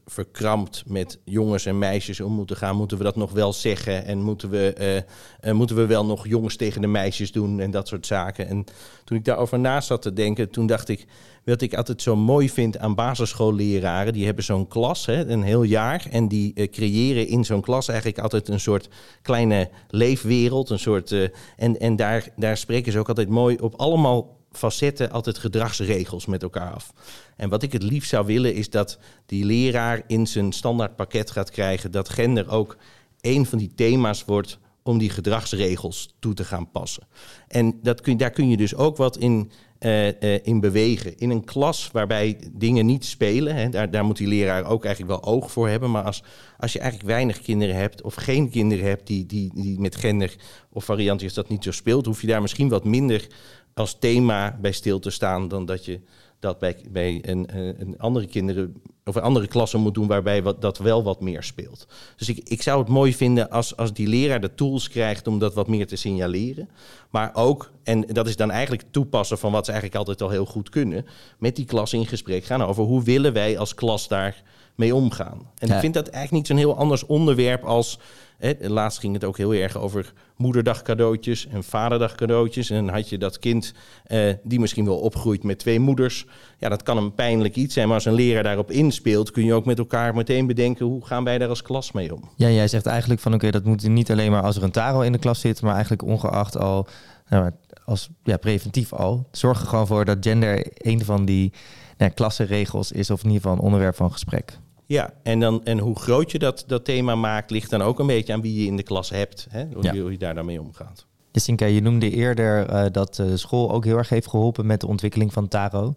[0.06, 2.76] verkrampt met jongens en meisjes om moeten gaan.
[2.76, 4.06] Moeten we dat nog wel zeggen?
[4.06, 5.04] En moeten we,
[5.52, 8.48] moeten we wel nog jongens tegen de meisjes doen en dat soort zaken?
[8.48, 8.66] En
[9.04, 11.06] toen ik daarover na zat te denken, toen dacht ik...
[11.44, 14.14] wat ik altijd zo mooi vind aan basisschoolleraren...
[14.14, 16.08] die hebben zo'n klas, hè, een heel jaar...
[16.12, 18.90] en die creëren in zo'n klas eigenlijk altijd een soort
[19.22, 20.70] kleine leefwereld.
[20.70, 21.12] Een soort,
[21.56, 26.44] en en daar, daar spreken ze ook altijd mooi op allemaal facetten altijd gedragsregels met
[26.44, 26.94] elkaar af.
[27.36, 31.50] En wat ik het liefst zou willen is dat die leraar in zijn standaardpakket gaat
[31.52, 32.78] krijgen dat gender ook
[33.22, 37.04] een van die thema's wordt om die gedragsregels toe te gaan passen.
[37.48, 41.18] En dat kun, daar kun je dus ook wat in, uh, uh, in bewegen.
[41.18, 45.22] In een klas waarbij dingen niet spelen, hè, daar, daar moet die leraar ook eigenlijk
[45.22, 45.92] wel oog voor hebben.
[45.92, 46.24] Maar als,
[46.58, 50.36] als je eigenlijk weinig kinderen hebt of geen kinderen hebt die, die, die met gender
[50.72, 53.28] of variantjes dat niet zo speelt, hoef je daar misschien wat minder
[53.76, 56.00] als thema bij stil te staan dan dat je
[56.40, 57.48] dat bij, bij een,
[57.82, 61.44] een andere kinderen of een andere klassen moet doen waarbij wat, dat wel wat meer
[61.44, 61.88] speelt.
[62.16, 65.40] Dus ik, ik zou het mooi vinden als, als die leraar de tools krijgt om
[65.40, 66.70] dat wat meer te signaleren.
[67.10, 70.46] Maar ook, en dat is dan eigenlijk toepassen van wat ze eigenlijk altijd al heel
[70.46, 71.06] goed kunnen,
[71.38, 74.44] met die klas in gesprek gaan over hoe willen wij als klas daar
[74.76, 75.50] mee omgaan.
[75.58, 78.00] En ik vind dat eigenlijk niet zo'n heel anders onderwerp als
[78.38, 82.70] Hè, laatst ging het ook heel erg over moederdag cadeautjes en vaderdag cadeautjes.
[82.70, 86.26] En had je dat kind eh, die misschien wel opgroeit met twee moeders.
[86.58, 87.88] Ja, dat kan een pijnlijk iets zijn.
[87.88, 91.24] Maar als een leraar daarop inspeelt, kun je ook met elkaar meteen bedenken hoe gaan
[91.24, 92.30] wij daar als klas mee om.
[92.36, 95.02] Ja, jij zegt eigenlijk van oké, dat moet niet alleen maar als er een taro
[95.02, 96.88] in de klas zit, maar eigenlijk ongeacht al
[97.30, 97.52] nou,
[97.86, 99.28] als ja, preventief al.
[99.32, 101.54] Zorg er gewoon voor dat gender een van die
[101.98, 104.60] nou, klassenregels is, of in ieder geval een onderwerp van gesprek.
[104.86, 108.08] Ja, en, dan, en hoe groot je dat, dat thema maakt, ligt dan ook een
[108.08, 109.48] beetje aan wie je in de klas hebt.
[109.50, 109.66] Hè?
[109.74, 111.06] Hoe, je, hoe je daar dan mee omgaat.
[111.32, 114.88] Jacinka, je noemde eerder uh, dat de school ook heel erg heeft geholpen met de
[114.88, 115.94] ontwikkeling van Taro.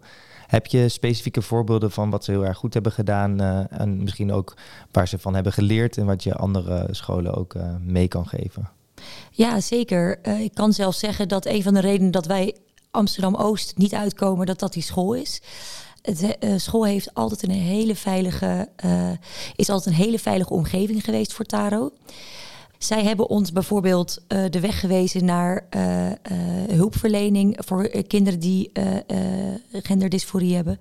[0.47, 4.31] Heb je specifieke voorbeelden van wat ze heel erg goed hebben gedaan uh, en misschien
[4.31, 4.53] ook
[4.91, 8.69] waar ze van hebben geleerd en wat je andere scholen ook uh, mee kan geven?
[9.31, 10.19] Ja, zeker.
[10.39, 12.55] ik kan zelfs zeggen dat een van de redenen dat wij
[12.91, 15.41] Amsterdam Oost niet uitkomen, dat dat die school is.
[16.01, 19.09] De uh, school heeft altijd een hele veilige, uh,
[19.55, 21.91] is altijd een hele veilige omgeving geweest voor Taro.
[22.77, 25.67] Zij hebben ons bijvoorbeeld uh, de weg gewezen naar
[26.69, 28.71] hulpverlening voor kinderen die
[29.71, 30.79] genderdysforie hebben.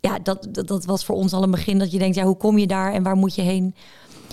[0.00, 2.36] Ja, dat, dat, dat, was voor ons al een begin dat je denkt, ja, hoe
[2.36, 3.74] kom je daar en waar moet je heen?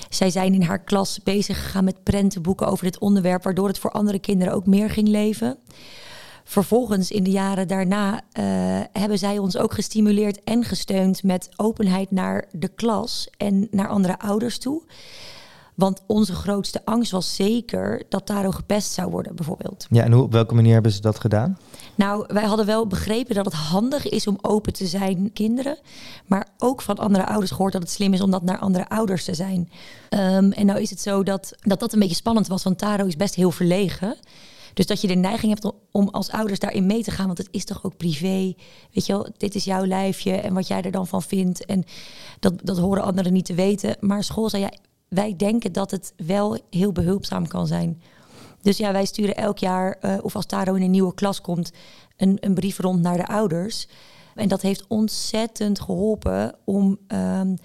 [0.10, 3.92] Zij zijn in haar klas bezig gegaan met prentenboeken over dit onderwerp, waardoor het voor
[3.92, 5.58] andere kinderen ook meer ging leven.
[6.44, 8.44] Vervolgens in de jaren daarna uh,
[8.92, 14.20] hebben zij ons ook gestimuleerd en gesteund met openheid naar de klas en naar andere
[14.20, 14.84] ouders toe.
[15.76, 19.86] Want onze grootste angst was zeker dat Taro gepest zou worden, bijvoorbeeld.
[19.90, 21.58] Ja, en hoe, op welke manier hebben ze dat gedaan?
[21.96, 25.78] Nou, wij hadden wel begrepen dat het handig is om open te zijn, kinderen.
[26.26, 29.24] Maar ook van andere ouders gehoord dat het slim is om dat naar andere ouders
[29.24, 29.70] te zijn.
[30.10, 33.06] Um, en nou is het zo dat, dat dat een beetje spannend was, want Taro
[33.06, 34.16] is best heel verlegen.
[34.74, 37.48] Dus dat je de neiging hebt om als ouders daarin mee te gaan, want het
[37.52, 38.54] is toch ook privé.
[38.92, 41.66] Weet je wel, dit is jouw lijfje en wat jij er dan van vindt.
[41.66, 41.84] En
[42.40, 43.98] dat, dat horen anderen niet te weten.
[44.00, 44.72] Maar school zei ja,
[45.08, 48.02] wij denken dat het wel heel behulpzaam kan zijn.
[48.62, 51.72] Dus ja, wij sturen elk jaar, uh, of als Taro in een nieuwe klas komt,
[52.18, 53.88] een, een brief rond naar de ouders.
[54.36, 57.56] En dat heeft ontzettend geholpen om, um,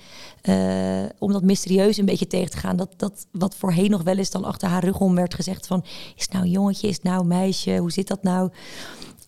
[0.48, 2.76] uh, om dat mysterieus een beetje tegen te gaan.
[2.76, 5.84] Dat, dat wat voorheen nog wel eens dan achter haar rug om werd gezegd van...
[6.16, 8.50] is het nou jongetje, is het nou meisje, hoe zit dat nou?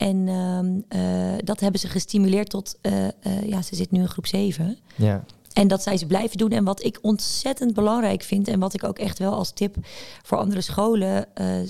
[0.00, 3.12] En ehm, eh, dat hebben ze gestimuleerd tot, eh, eh,
[3.46, 4.78] ja, ze zit nu in groep 7.
[4.96, 5.24] Ja.
[5.52, 6.50] En dat zij ze blijven doen.
[6.50, 9.76] En wat ik ontzettend belangrijk vind en wat ik ook echt wel als tip
[10.22, 11.26] voor andere scholen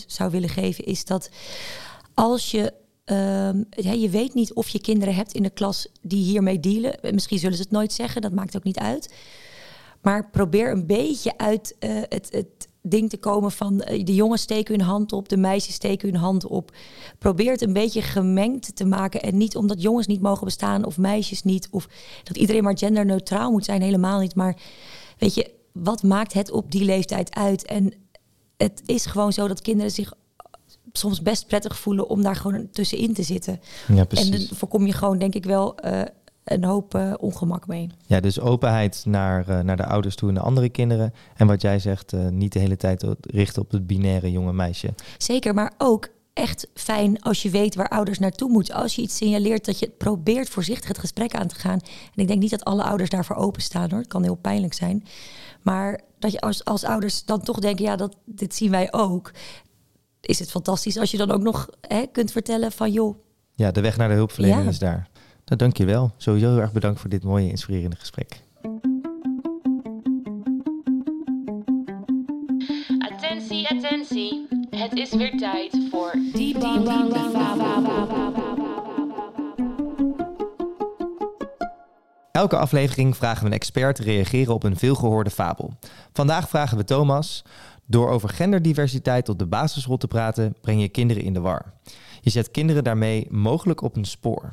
[0.07, 1.31] zou willen geven, is dat
[2.15, 2.73] als je
[3.11, 6.99] Um, ja, je weet niet of je kinderen hebt in de klas die hiermee dealen.
[7.15, 9.15] Misschien zullen ze het nooit zeggen, dat maakt ook niet uit.
[10.03, 14.75] Maar probeer een beetje uit het, het, ding te komen van uh, de jongens steken
[14.75, 16.73] hun hand op, de meisjes steken hun hand op.
[17.19, 19.23] Probeer het een beetje gemengd te maken.
[19.23, 21.69] En niet omdat jongens niet mogen bestaan of meisjes niet.
[21.71, 21.89] Of
[22.23, 24.35] dat iedereen maar genderneutraal moet zijn, helemaal niet.
[24.35, 24.57] Maar
[25.19, 27.65] weet je, wat maakt het op die leeftijd uit?
[27.65, 27.93] En
[28.57, 30.13] het is gewoon zo dat kinderen zich
[30.93, 33.61] soms best prettig voelen om daar gewoon tussenin te zitten.
[33.89, 36.03] Ja, en dan voorkom je gewoon, denk ik wel, uh,
[36.45, 37.91] een hoop uh, ongemak mee.
[38.07, 41.15] Ja, dus openheid naar, uh, naar de ouders toe en de andere kinderen.
[41.37, 44.95] En wat jij zegt, niet de hele tijd richten op het binaire jonge meisje.
[45.19, 48.75] Zeker, maar ook echt fijn als je weet waar ouders naartoe moeten.
[48.75, 51.81] Als je iets signaleert, dat je probeert voorzichtig het gesprek aan te gaan.
[52.15, 53.99] En ik denk niet dat alle ouders daarvoor openstaan hoor.
[53.99, 55.05] Het kan heel pijnlijk zijn.
[55.63, 59.33] Maar dat je als, als ouders dan toch denken, ja, dat, dit zien wij ook.
[60.21, 63.19] Is het fantastisch als je dan ook nog hè, kunt vertellen van joh.
[63.55, 64.69] Ja, de weg naar de hulpverlening ja.
[64.69, 65.09] is daar.
[65.45, 66.13] Nou, dank je wel.
[66.17, 68.43] Sowieso heel erg bedankt voor dit mooie, inspirerende gesprek.
[72.99, 74.47] Attentie, attentie.
[74.71, 76.89] Het is weer tijd voor Diep Diep
[82.33, 85.73] Elke aflevering vragen we een expert te reageren op een veelgehoorde fabel.
[86.13, 87.43] Vandaag vragen we Thomas...
[87.91, 91.73] Door over genderdiversiteit op de basisschool te praten, breng je kinderen in de war.
[92.21, 94.53] Je zet kinderen daarmee mogelijk op een spoor.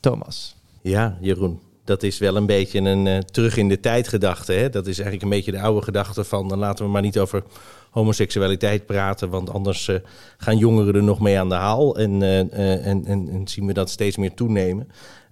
[0.00, 0.56] Thomas.
[0.80, 1.60] Ja, Jeroen.
[1.84, 4.52] Dat is wel een beetje een uh, terug in de tijd gedachte.
[4.52, 4.70] Hè?
[4.70, 6.48] Dat is eigenlijk een beetje de oude gedachte van...
[6.48, 7.42] dan laten we maar niet over
[7.90, 9.30] homoseksualiteit praten...
[9.30, 9.96] want anders uh,
[10.36, 11.96] gaan jongeren er nog mee aan de haal...
[11.96, 14.88] en, en, en, en zien we dat steeds meer toenemen.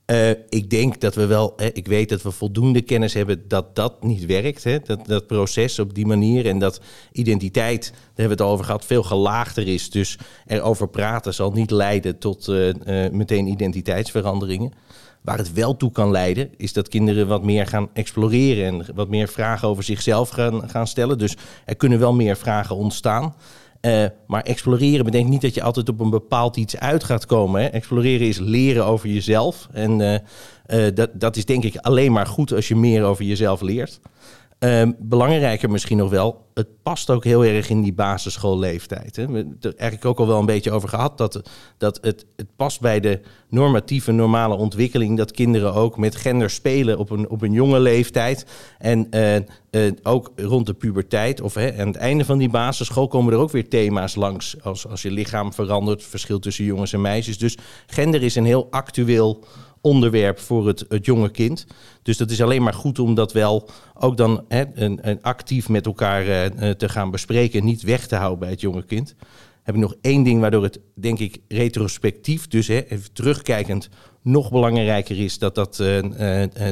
[0.06, 3.76] Uh, ik denk dat we wel, hè, ik weet dat we voldoende kennis hebben dat
[3.76, 4.64] dat niet werkt.
[4.64, 6.80] Hè, dat, dat proces op die manier en dat
[7.12, 9.90] identiteit, daar hebben we het over gehad, veel gelaagder is.
[9.90, 14.72] Dus erover praten zal niet leiden tot uh, uh, meteen identiteitsveranderingen.
[15.22, 19.08] Waar het wel toe kan leiden, is dat kinderen wat meer gaan exploreren en wat
[19.08, 21.18] meer vragen over zichzelf gaan, gaan stellen.
[21.18, 23.34] Dus er kunnen wel meer vragen ontstaan.
[23.86, 27.62] Uh, maar exploreren betekent niet dat je altijd op een bepaald iets uit gaat komen.
[27.62, 27.66] Hè.
[27.66, 29.68] Exploreren is leren over jezelf.
[29.72, 33.24] En uh, uh, dat, dat is denk ik alleen maar goed als je meer over
[33.24, 34.00] jezelf leert.
[34.62, 39.16] Ehm, belangrijker misschien nog wel, het past ook heel erg in die basisschoolleeftijd.
[39.16, 39.26] Hè.
[39.26, 41.18] We hebben het er eigenlijk ook al wel een beetje over gehad.
[41.18, 45.16] Dat, dat het, het past bij de normatieve, normale ontwikkeling.
[45.16, 48.46] Dat kinderen ook met gender spelen op een, op een jonge leeftijd.
[48.78, 53.08] En uh, uh, ook rond de puberteit of hè, aan het einde van die basisschool
[53.08, 54.56] komen er ook weer thema's langs.
[54.62, 57.38] Als, als je lichaam verandert, verschil tussen jongens en meisjes.
[57.38, 59.44] Dus gender is een heel actueel
[59.82, 61.66] onderwerp voor het, het jonge kind.
[62.02, 65.68] Dus dat is alleen maar goed om dat wel ook dan hè, een, een actief
[65.68, 69.14] met elkaar uh, te gaan bespreken en niet weg te houden bij het jonge kind.
[69.62, 73.88] Heb ik nog één ding waardoor het, denk ik, retrospectief, dus hè, even terugkijkend,
[74.22, 76.02] nog belangrijker is dat, dat, uh,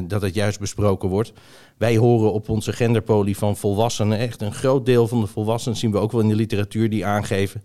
[0.07, 1.33] dat het juist besproken wordt.
[1.79, 5.91] Wij horen op onze genderpolie van volwassenen, echt een groot deel van de volwassenen zien
[5.91, 7.63] we ook wel in de literatuur die aangeven.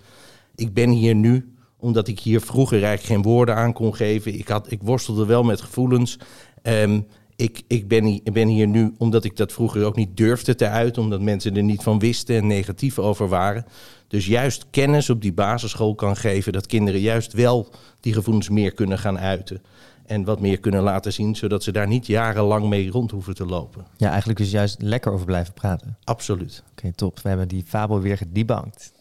[0.56, 1.55] Ik ben hier nu
[1.86, 4.34] omdat ik hier vroeger eigenlijk geen woorden aan kon geven.
[4.34, 6.20] Ik, had, ik worstelde wel met gevoelens.
[6.64, 7.88] Um, ik, ik,
[8.34, 11.64] ben, hier nu omdat ik dat vroeger ook niet durfde te uiten, omdat mensen er
[11.64, 13.66] niet van wisten en negatief over waren.
[14.08, 17.70] Dus juist kennis op die basisschool kan geven dat kinderen juist wel
[18.00, 19.62] die gevoelens meer kunnen gaan uiten.
[20.06, 23.46] En wat meer kunnen laten zien, zodat ze daar niet jarenlang mee rond hoeven te
[23.46, 23.86] lopen.
[23.98, 25.98] Ja, eigenlijk dus juist lekker over blijven praten.
[26.04, 26.64] Absoluut.
[26.64, 27.20] Oké, okay, top.
[27.20, 28.94] We hebben die fabel weer gedebankt.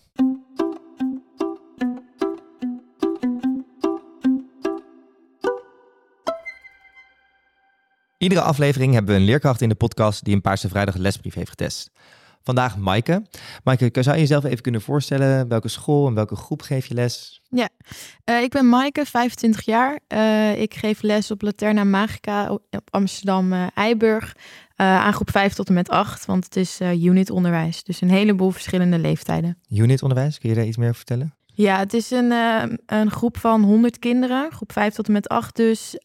[8.25, 11.49] Iedere aflevering hebben we een leerkracht in de podcast die een Paarse Vrijdag lesbrief heeft
[11.49, 11.91] getest.
[12.43, 13.23] Vandaag Maaike.
[13.65, 15.49] Maaike, zou je jezelf even kunnen voorstellen?
[15.49, 17.43] Welke school en welke groep geef je les?
[17.51, 17.69] Ja,
[18.31, 19.99] uh, ik ben Maaike, 25 jaar.
[20.09, 24.37] Uh, ik geef les op Laterna Magica op Amsterdam uh, Eiburg.
[24.77, 27.83] aan groep 5 tot en met 8, want het is unitonderwijs.
[27.83, 29.59] Dus een heleboel verschillende leeftijden.
[29.71, 31.35] Unitonderwijs, kun je daar iets meer over vertellen?
[31.57, 35.29] Ja, het is een, uh, een groep van 100 kinderen, groep 5 tot en met
[35.29, 35.99] 8 dus,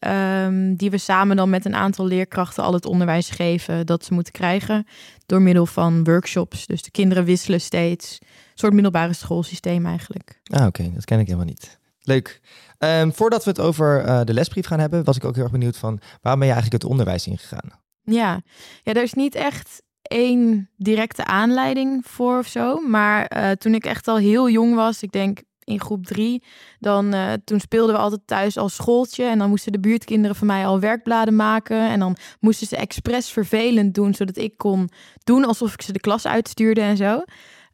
[0.44, 4.14] um, die we samen dan met een aantal leerkrachten al het onderwijs geven dat ze
[4.14, 4.86] moeten krijgen
[5.26, 6.66] door middel van workshops.
[6.66, 10.40] Dus de kinderen wisselen steeds, een soort middelbare schoolsysteem eigenlijk.
[10.44, 10.94] Ah, oké, okay.
[10.94, 11.78] dat ken ik helemaal niet.
[12.00, 12.40] Leuk.
[12.78, 15.52] Um, voordat we het over uh, de lesbrief gaan hebben, was ik ook heel erg
[15.52, 17.70] benieuwd van waarom ben je eigenlijk het onderwijs ingegaan?
[18.02, 18.40] Ja,
[18.82, 22.80] ja er is niet echt één directe aanleiding voor of zo.
[22.80, 26.42] Maar uh, toen ik echt al heel jong was, ik denk in groep drie.
[26.78, 29.24] Dan, eh, toen speelden we altijd thuis als schooltje.
[29.24, 31.88] En dan moesten de buurtkinderen van mij al werkbladen maken.
[31.88, 34.88] En dan moesten ze expres vervelend doen, zodat ik kon
[35.24, 37.22] doen alsof ik ze de klas uitstuurde en zo.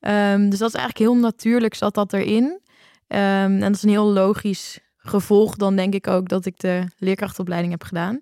[0.01, 2.61] Ehm, dus dat is eigenlijk heel natuurlijk, zat dat erin.
[3.07, 6.89] Ehm, en dat is een heel logisch gevolg dan denk ik ook dat ik de
[6.99, 8.21] leerkrachtopleiding heb gedaan.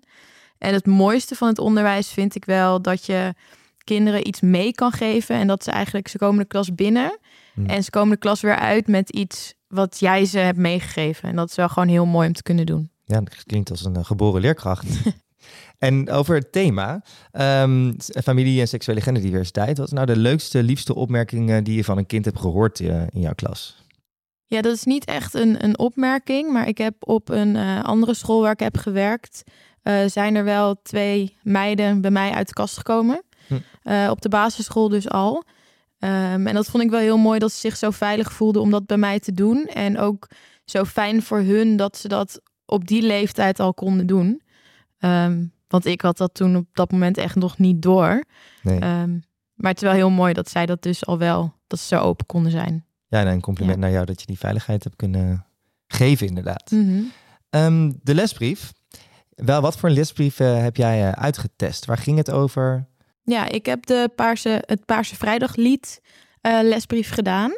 [0.57, 3.33] En het mooiste van het onderwijs vind ik wel dat je
[3.85, 5.35] kinderen iets mee kan geven.
[5.35, 7.19] En dat ze eigenlijk, ze komen de klas binnen
[7.55, 7.65] Hmm.
[7.65, 11.29] en ze komen de klas weer uit met iets wat jij ze hebt meegegeven.
[11.29, 12.89] En dat is wel gewoon heel mooi om te kunnen doen.
[13.03, 14.87] Ja, dat klinkt als een eh, geboren leerkracht.
[15.77, 17.93] en over het thema, ehm,
[18.23, 19.77] familie en seksuele genderdiversiteit.
[19.77, 22.79] Wat is nou de leukste, liefste opmerking eh, die je van een kind hebt gehoord
[22.79, 23.83] eh, in jouw klas?
[24.47, 28.41] Ja, dat is niet echt een, een opmerking, maar ik heb op een andere school
[28.41, 29.43] waar ik heb gewerkt,
[30.05, 33.23] zijn er wel twee meiden bij mij uit de kast gekomen.
[33.85, 35.43] Eh, op de basisschool dus al.
[35.99, 38.71] Ehm, en dat vond ik wel heel mooi dat ze zich zo veilig voelden om
[38.71, 39.65] dat bij mij te doen.
[39.65, 40.27] En ook
[40.65, 44.41] zo fijn voor hun dat ze dat op die leeftijd al konden doen.
[44.99, 48.23] Ehm, want ik had dat toen op dat moment echt nog niet door.
[48.61, 48.79] Nee.
[48.79, 49.11] Ehm,
[49.53, 51.99] maar het is wel heel mooi dat zij dat dus al wel, dat ze zo
[52.01, 52.85] open konden zijn.
[53.07, 53.81] Ja, en een compliment Ja.
[53.83, 55.45] naar jou dat je die veiligheid hebt kunnen
[55.87, 56.71] geven, inderdaad.
[56.71, 57.01] Mhm.
[58.01, 58.71] De lesbrief.
[59.29, 61.85] Wel, wat voor een lesbrief eh, heb jij eh, uitgetest?
[61.85, 62.87] Waar ging het over?
[63.25, 66.01] Ja, ik heb de Paarse, het Paarse Vrijdaglied
[66.41, 67.57] eh, lesbrief gedaan.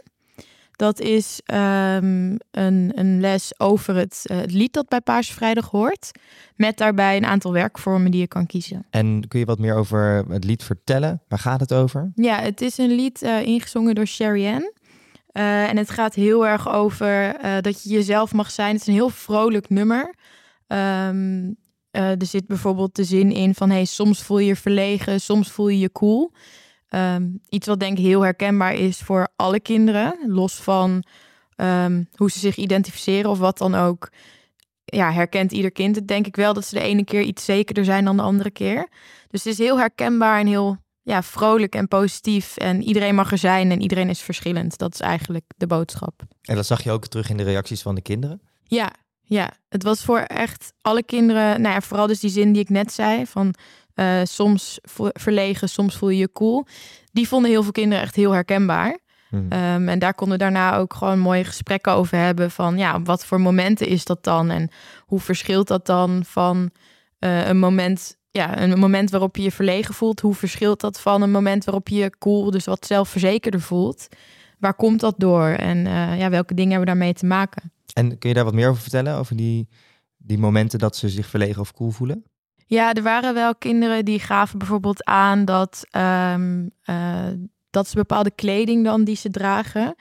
[0.72, 5.70] Dat is ehm, een, een les over het, eh, het lied dat bij Paarse Vrijdag
[5.70, 6.12] hoort.
[6.56, 8.86] Met daarbij een aantal werkvormen die je kan kiezen.
[8.90, 11.22] En kun je wat meer over het lied vertellen?
[11.28, 12.12] Waar gaat het over?
[12.16, 14.72] Ja, het is een lied eh, ingezongen door Sherry Ann.
[15.32, 18.72] En het gaat heel erg over dat je jezelf mag zijn.
[18.72, 20.14] Het is een heel vrolijk nummer.
[20.68, 21.52] Ehm,
[21.92, 23.70] eh, er zit bijvoorbeeld de zin in van...
[23.70, 26.32] Hey, soms voel je je verlegen, soms voel je je cool.
[26.88, 30.18] Ehm, iets wat denk ik heel herkenbaar is voor alle kinderen.
[30.26, 31.04] Los van
[31.56, 34.10] ehm, hoe ze zich identificeren of wat dan ook.
[34.86, 36.54] Ja, herkent ieder kind het denk ik wel...
[36.54, 38.88] dat ze de ene keer iets zekerder zijn dan de andere keer.
[39.28, 42.58] Dus het is heel herkenbaar en heel ja, vrolijk en positief.
[42.58, 44.78] En iedereen mag er zijn en iedereen is verschillend.
[44.78, 46.22] Dat is eigenlijk de boodschap.
[46.42, 48.42] En dat zag je ook terug in de reacties van de kinderen?
[48.64, 48.92] Ja,
[49.28, 49.52] ja.
[49.70, 51.62] Het was voor echt alle kinderen.
[51.62, 53.26] Nou ja, vooral dus die zin die ik net zei.
[53.26, 53.54] Van
[53.94, 54.80] eh, soms
[55.14, 56.66] verlegen, soms voel je je cool.
[57.12, 58.98] Die vonden heel veel kinderen echt heel herkenbaar.
[59.30, 59.46] Hmm.
[59.50, 62.52] Ehm, en daar konden we daarna ook gewoon mooie gesprekken over hebben.
[62.52, 64.50] Van ja, wat voor momenten is dat dan?
[64.50, 66.72] En hoe verschilt dat dan van
[67.20, 68.16] eh, een moment...
[68.32, 70.20] Ja, een moment waarop je je verlegen voelt.
[70.20, 74.08] Hoe verschilt dat van een moment waarop je je cool, dus wat zelfverzekerder voelt?
[74.60, 75.48] Waar komt dat door?
[75.48, 77.72] En eh, ja, welke dingen hebben we daarmee te maken?
[77.94, 79.16] En kun je daar wat meer over vertellen?
[79.16, 79.68] Over die,
[80.18, 82.24] die momenten dat ze zich verlegen of cool voelen?
[82.66, 87.28] Ja, er waren wel kinderen die gaven bijvoorbeeld aan dat, ehm, eh,
[87.70, 89.96] dat ze bepaalde kleding dan die ze dragen,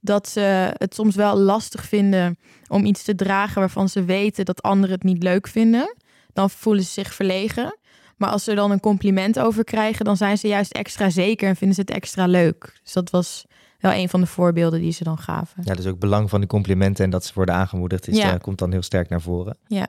[0.00, 4.62] dat ze het soms wel lastig vinden om iets te dragen waarvan ze weten dat
[4.62, 5.96] anderen het niet leuk vinden.
[6.32, 7.78] Dan voelen ze zich verlegen.
[8.16, 11.48] Maar als ze er dan een compliment over krijgen, dan zijn ze juist extra zeker
[11.48, 12.80] en vinden ze het extra leuk.
[12.82, 13.44] Dus dat was
[13.78, 15.62] wel een van de voorbeelden die ze dan gaven.
[15.64, 18.32] Ja, dus ook het belang van die complimenten en dat ze worden aangemoedigd is, Ja.
[18.32, 19.58] eh, komt dan heel sterk naar voren.
[19.66, 19.86] Ja.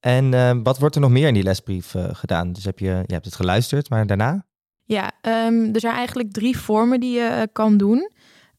[0.00, 2.52] En eh, wat wordt er nog meer in die lesbrief eh, gedaan?
[2.52, 4.44] Dus heb je, je hebt het geluisterd, maar daarna?
[4.84, 8.10] Ja, ehm, er zijn eigenlijk drie vormen die je eh, kan doen.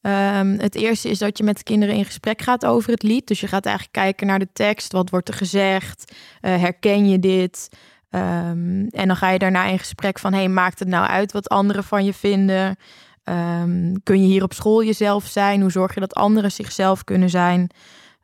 [0.01, 3.27] Ehm, het eerste is dat je met de kinderen in gesprek gaat over het lied.
[3.27, 4.91] Dus je gaat eigenlijk kijken naar de tekst.
[4.91, 6.13] Wat wordt er gezegd?
[6.41, 7.69] Herken je dit?
[8.09, 10.33] Ehm, en dan ga je daarna in gesprek van...
[10.33, 12.75] hey, maakt het nou uit wat anderen van je vinden?
[13.27, 15.61] Ehm, kun je hier op school jezelf zijn?
[15.61, 17.69] Hoe zorg je dat anderen zichzelf kunnen zijn?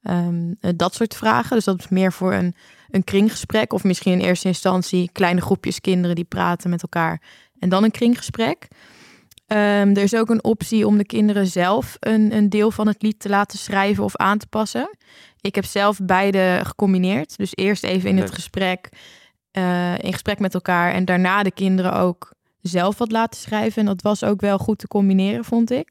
[0.03, 1.55] Ehm, eh, dat soort vragen.
[1.55, 2.55] Dus dat is meer voor een,
[2.89, 3.73] een kringgesprek.
[3.73, 7.21] Of misschien in eerste instantie kleine groepjes kinderen die praten met elkaar.
[7.59, 8.67] En dan een kringgesprek.
[9.47, 13.01] Ehm, er is ook een optie om de kinderen zelf een, een deel van het
[13.01, 14.97] lied te laten schrijven of aan te passen.
[15.41, 17.37] Ik heb zelf beide gecombineerd.
[17.37, 18.89] Dus eerst even in het gesprek,
[19.51, 20.93] eh, in gesprek met elkaar.
[20.93, 23.79] En daarna de kinderen ook zelf wat laten schrijven.
[23.81, 25.87] En dat was ook wel goed te combineren, vond ik.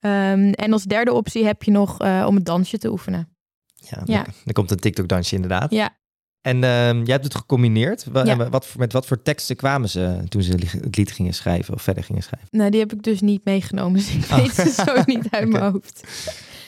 [0.00, 3.28] Ehm, en als derde optie heb je nog eh, om het dansje te oefenen.
[3.74, 4.26] Ja, Ja.
[4.52, 5.70] Komt een TikTok-dansje inderdaad.
[5.70, 5.98] Ja,
[6.40, 8.04] En ehm, jij hebt het gecombineerd.
[8.12, 8.48] Wa- Ja.
[8.48, 12.04] wat, met wat voor teksten kwamen ze toen ze het lied gingen schrijven of verder
[12.04, 12.48] gingen schrijven?
[12.50, 13.92] nou die heb ik dus niet meegenomen.
[13.98, 14.36] Dus ik Oh.
[14.36, 16.02] weet het zo niet uit mijn hoofd.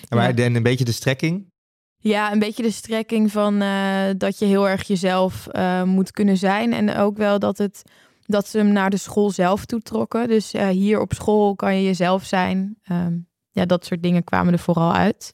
[0.08, 1.50] Maar en een beetje de strekking.
[1.98, 6.36] Ja, een beetje de strekking van eh, dat je heel erg jezelf eh, moet kunnen
[6.36, 6.72] zijn.
[6.72, 7.82] En ook wel dat, het,
[8.27, 10.29] dat ze hem naar de school zelf toe trokken.
[10.29, 12.79] Dus eh, hier op school kan je jezelf zijn.
[12.83, 13.18] Ehm,
[13.51, 15.33] ja, dat soort dingen kwamen er vooral uit.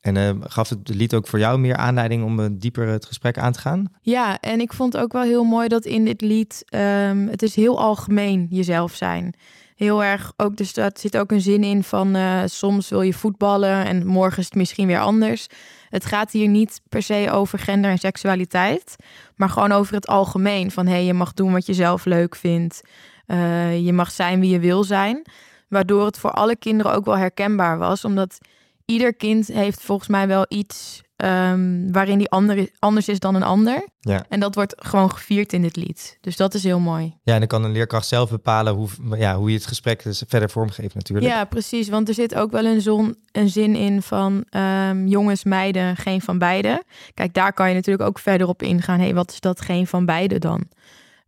[0.00, 3.38] En ehm, gaf het lied ook voor jou meer aanleiding om eh, dieper het gesprek
[3.38, 3.92] aan te gaan?
[4.00, 6.62] Ja, en ik vond ook wel heel mooi dat in dit lied...
[6.66, 9.34] ehm, het is heel algemeen jezelf zijn.
[9.78, 13.14] Heel erg ook, dus daar zit ook een zin in van uh, soms wil je
[13.14, 15.46] voetballen en morgen is het misschien weer anders.
[15.88, 18.96] Het gaat hier niet per se over gender en seksualiteit,
[19.36, 20.70] maar gewoon over het algemeen.
[20.70, 22.80] Van hé, hey, je mag doen wat je zelf leuk vindt.
[23.26, 25.22] Uh, je mag zijn wie je wil zijn.
[25.68, 28.38] Waardoor het voor alle kinderen ook wel herkenbaar was, omdat
[28.84, 33.42] ieder kind heeft volgens mij wel iets um, waarin die ander, anders is dan een
[33.42, 33.86] ander.
[34.00, 34.24] Ja.
[34.28, 36.18] En dat wordt gewoon gevierd in dit lied.
[36.20, 37.16] Dus dat is heel mooi.
[37.22, 40.22] Ja, en dan kan een leerkracht zelf bepalen hoe, ja, hoe je het gesprek dus
[40.26, 41.26] verder vormgeeft natuurlijk.
[41.26, 41.88] Ja, precies.
[41.88, 46.20] Want er zit ook wel een, zon, een zin in van um, jongens, meiden, geen
[46.20, 46.82] van beide.
[47.14, 48.98] Kijk, daar kan je natuurlijk ook verder op ingaan.
[48.98, 50.64] Hé, hey, wat is dat geen van beide dan?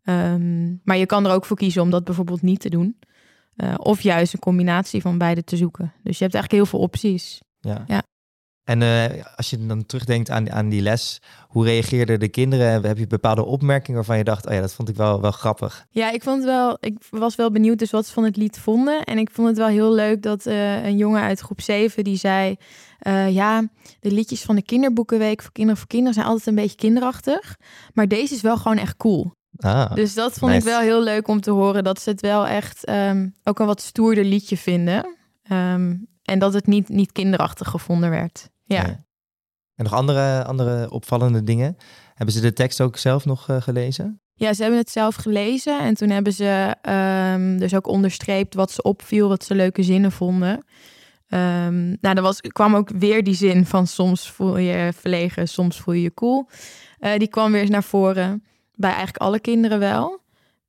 [0.04, 2.98] Um, maar je kan er ook voor kiezen om dat bijvoorbeeld niet te doen.
[3.56, 5.92] Uh, of juist een combinatie van beide te zoeken.
[6.02, 7.40] Dus je hebt eigenlijk heel veel opties.
[7.60, 7.84] Ja.
[7.86, 8.02] ja.
[8.70, 12.82] En uh, als je dan terugdenkt aan, aan die les, hoe reageerden de kinderen?
[12.82, 15.86] Heb je bepaalde opmerkingen waarvan je dacht, oh ja, dat vond ik wel, wel grappig?
[15.90, 19.04] Ja, ik vond wel, ik was wel benieuwd dus wat ze van het lied vonden.
[19.04, 22.16] En ik vond het wel heel leuk dat uh, een jongen uit groep 7 die
[22.16, 22.56] zei,
[23.06, 23.68] uh, ja,
[24.00, 27.56] de liedjes van de kinderboekenweek voor kinderen voor kinderen zijn altijd een beetje kinderachtig.
[27.94, 29.32] Maar deze is wel gewoon echt cool.
[29.56, 30.66] Ah, dus dat vond nice.
[30.66, 33.66] ik wel heel leuk om te horen, dat ze het wel echt um, ook een
[33.66, 35.16] wat stoerder liedje vinden.
[35.52, 38.50] Um, en dat het niet, niet kinderachtig gevonden werd.
[38.74, 38.86] Ja.
[38.86, 38.96] Nee.
[39.74, 41.76] En nog andere, andere opvallende dingen?
[42.14, 44.20] Hebben ze de tekst ook zelf nog uh, gelezen?
[44.34, 45.80] Ja, ze hebben het zelf gelezen.
[45.80, 46.76] En toen hebben ze
[47.34, 50.64] um, dus ook onderstreept wat ze opviel, wat ze leuke zinnen vonden.
[51.28, 55.48] Um, nou, er was, kwam ook weer die zin van soms voel je je verlegen,
[55.48, 56.48] soms voel je je cool.
[57.00, 58.44] Uh, die kwam weer eens naar voren.
[58.74, 60.22] Bij eigenlijk alle kinderen wel.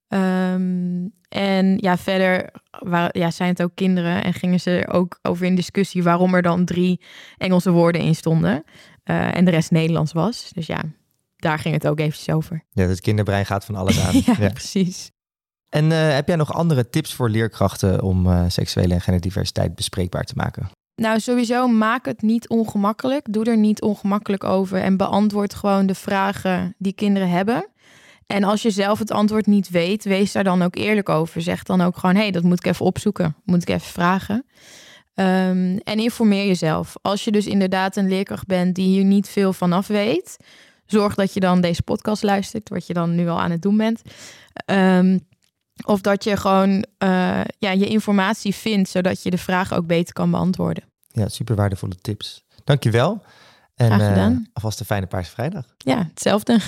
[0.07, 5.19] Um, en ja, verder waar, ja, zijn het ook kinderen en gingen ze er ook
[5.21, 7.01] over in discussie waarom er dan drie
[7.37, 8.63] Engelse woorden in stonden
[9.05, 10.49] uh, en de rest Nederlands was.
[10.53, 10.83] Dus ja,
[11.35, 12.63] daar ging het ook eventjes over.
[12.71, 14.13] Ja, het kinderbrein gaat van alles aan.
[14.25, 15.11] ja, ja, precies.
[15.69, 20.23] En uh, heb jij nog andere tips voor leerkrachten om uh, seksuele en genderdiversiteit bespreekbaar
[20.23, 20.69] te maken?
[20.95, 23.33] Nou, sowieso maak het niet ongemakkelijk.
[23.33, 27.70] Doe er niet ongemakkelijk over en beantwoord gewoon de vragen die kinderen hebben.
[28.31, 31.41] En als je zelf het antwoord niet weet, wees daar dan ook eerlijk over.
[31.41, 33.35] Zeg dan ook gewoon, hé, hey, dat moet ik even opzoeken.
[33.45, 34.45] Moet ik even vragen.
[35.15, 36.93] Um, en informeer jezelf.
[37.01, 40.37] Als je dus inderdaad een leerkracht bent die hier niet veel vanaf weet,
[40.85, 43.77] zorg dat je dan deze podcast luistert, wat je dan nu al aan het doen
[43.77, 44.01] bent.
[44.65, 45.27] Um,
[45.85, 50.13] of dat je gewoon uh, ja, je informatie vindt, zodat je de vraag ook beter
[50.13, 50.83] kan beantwoorden.
[51.07, 52.43] Ja, super waardevolle tips.
[52.63, 53.23] Dankjewel.
[53.75, 54.31] En Graag gedaan.
[54.31, 55.65] Uh, alvast een fijne Paarse Vrijdag.
[55.77, 56.59] Ja, hetzelfde.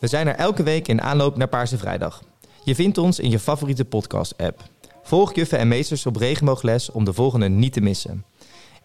[0.00, 2.22] We zijn er elke week in aanloop naar Paarse Vrijdag.
[2.64, 4.62] Je vindt ons in je favoriete podcast-app.
[5.02, 8.24] Volg juffen en meesters op regenboogles om de volgende niet te missen.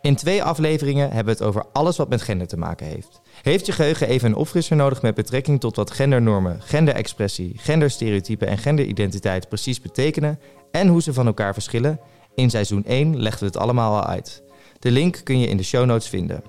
[0.02, 3.22] In twee afleveringen hebben we het over alles wat met gender te maken heeft.
[3.42, 8.58] Heeft je geheugen even een opfrisser nodig met betrekking tot wat gendernormen, genderexpressie, genderstereotypen en
[8.58, 10.40] genderidentiteit precies betekenen
[10.72, 12.00] en hoe ze van elkaar verschillen?
[12.34, 14.44] In seizoen 1 legden we het allemaal al uit.
[14.80, 16.44] De link kun je in de show notes vinden.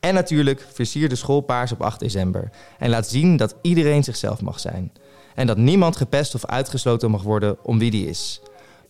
[0.00, 4.60] En natuurlijk versier de schoolpaars op 8 december en laat zien dat iedereen zichzelf mag
[4.60, 4.92] zijn.
[5.34, 8.40] En dat niemand gepest of uitgesloten mag worden om wie die is.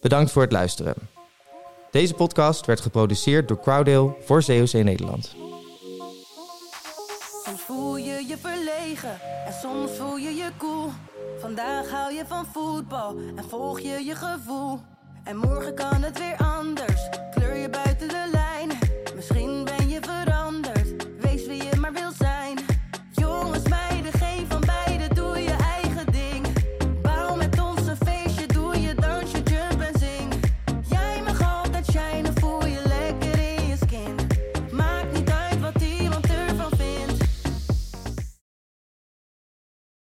[0.00, 0.94] Bedankt voor het luisteren.
[1.90, 5.34] Deze podcast werd geproduceerd door Crowdale voor COC Nederland.
[7.44, 10.90] Soms voel je je verlegen en soms voel je je cool.
[11.40, 14.80] Vandaag hou je van voetbal en volg je je gevoel.
[15.24, 17.08] En morgen kan het weer anders.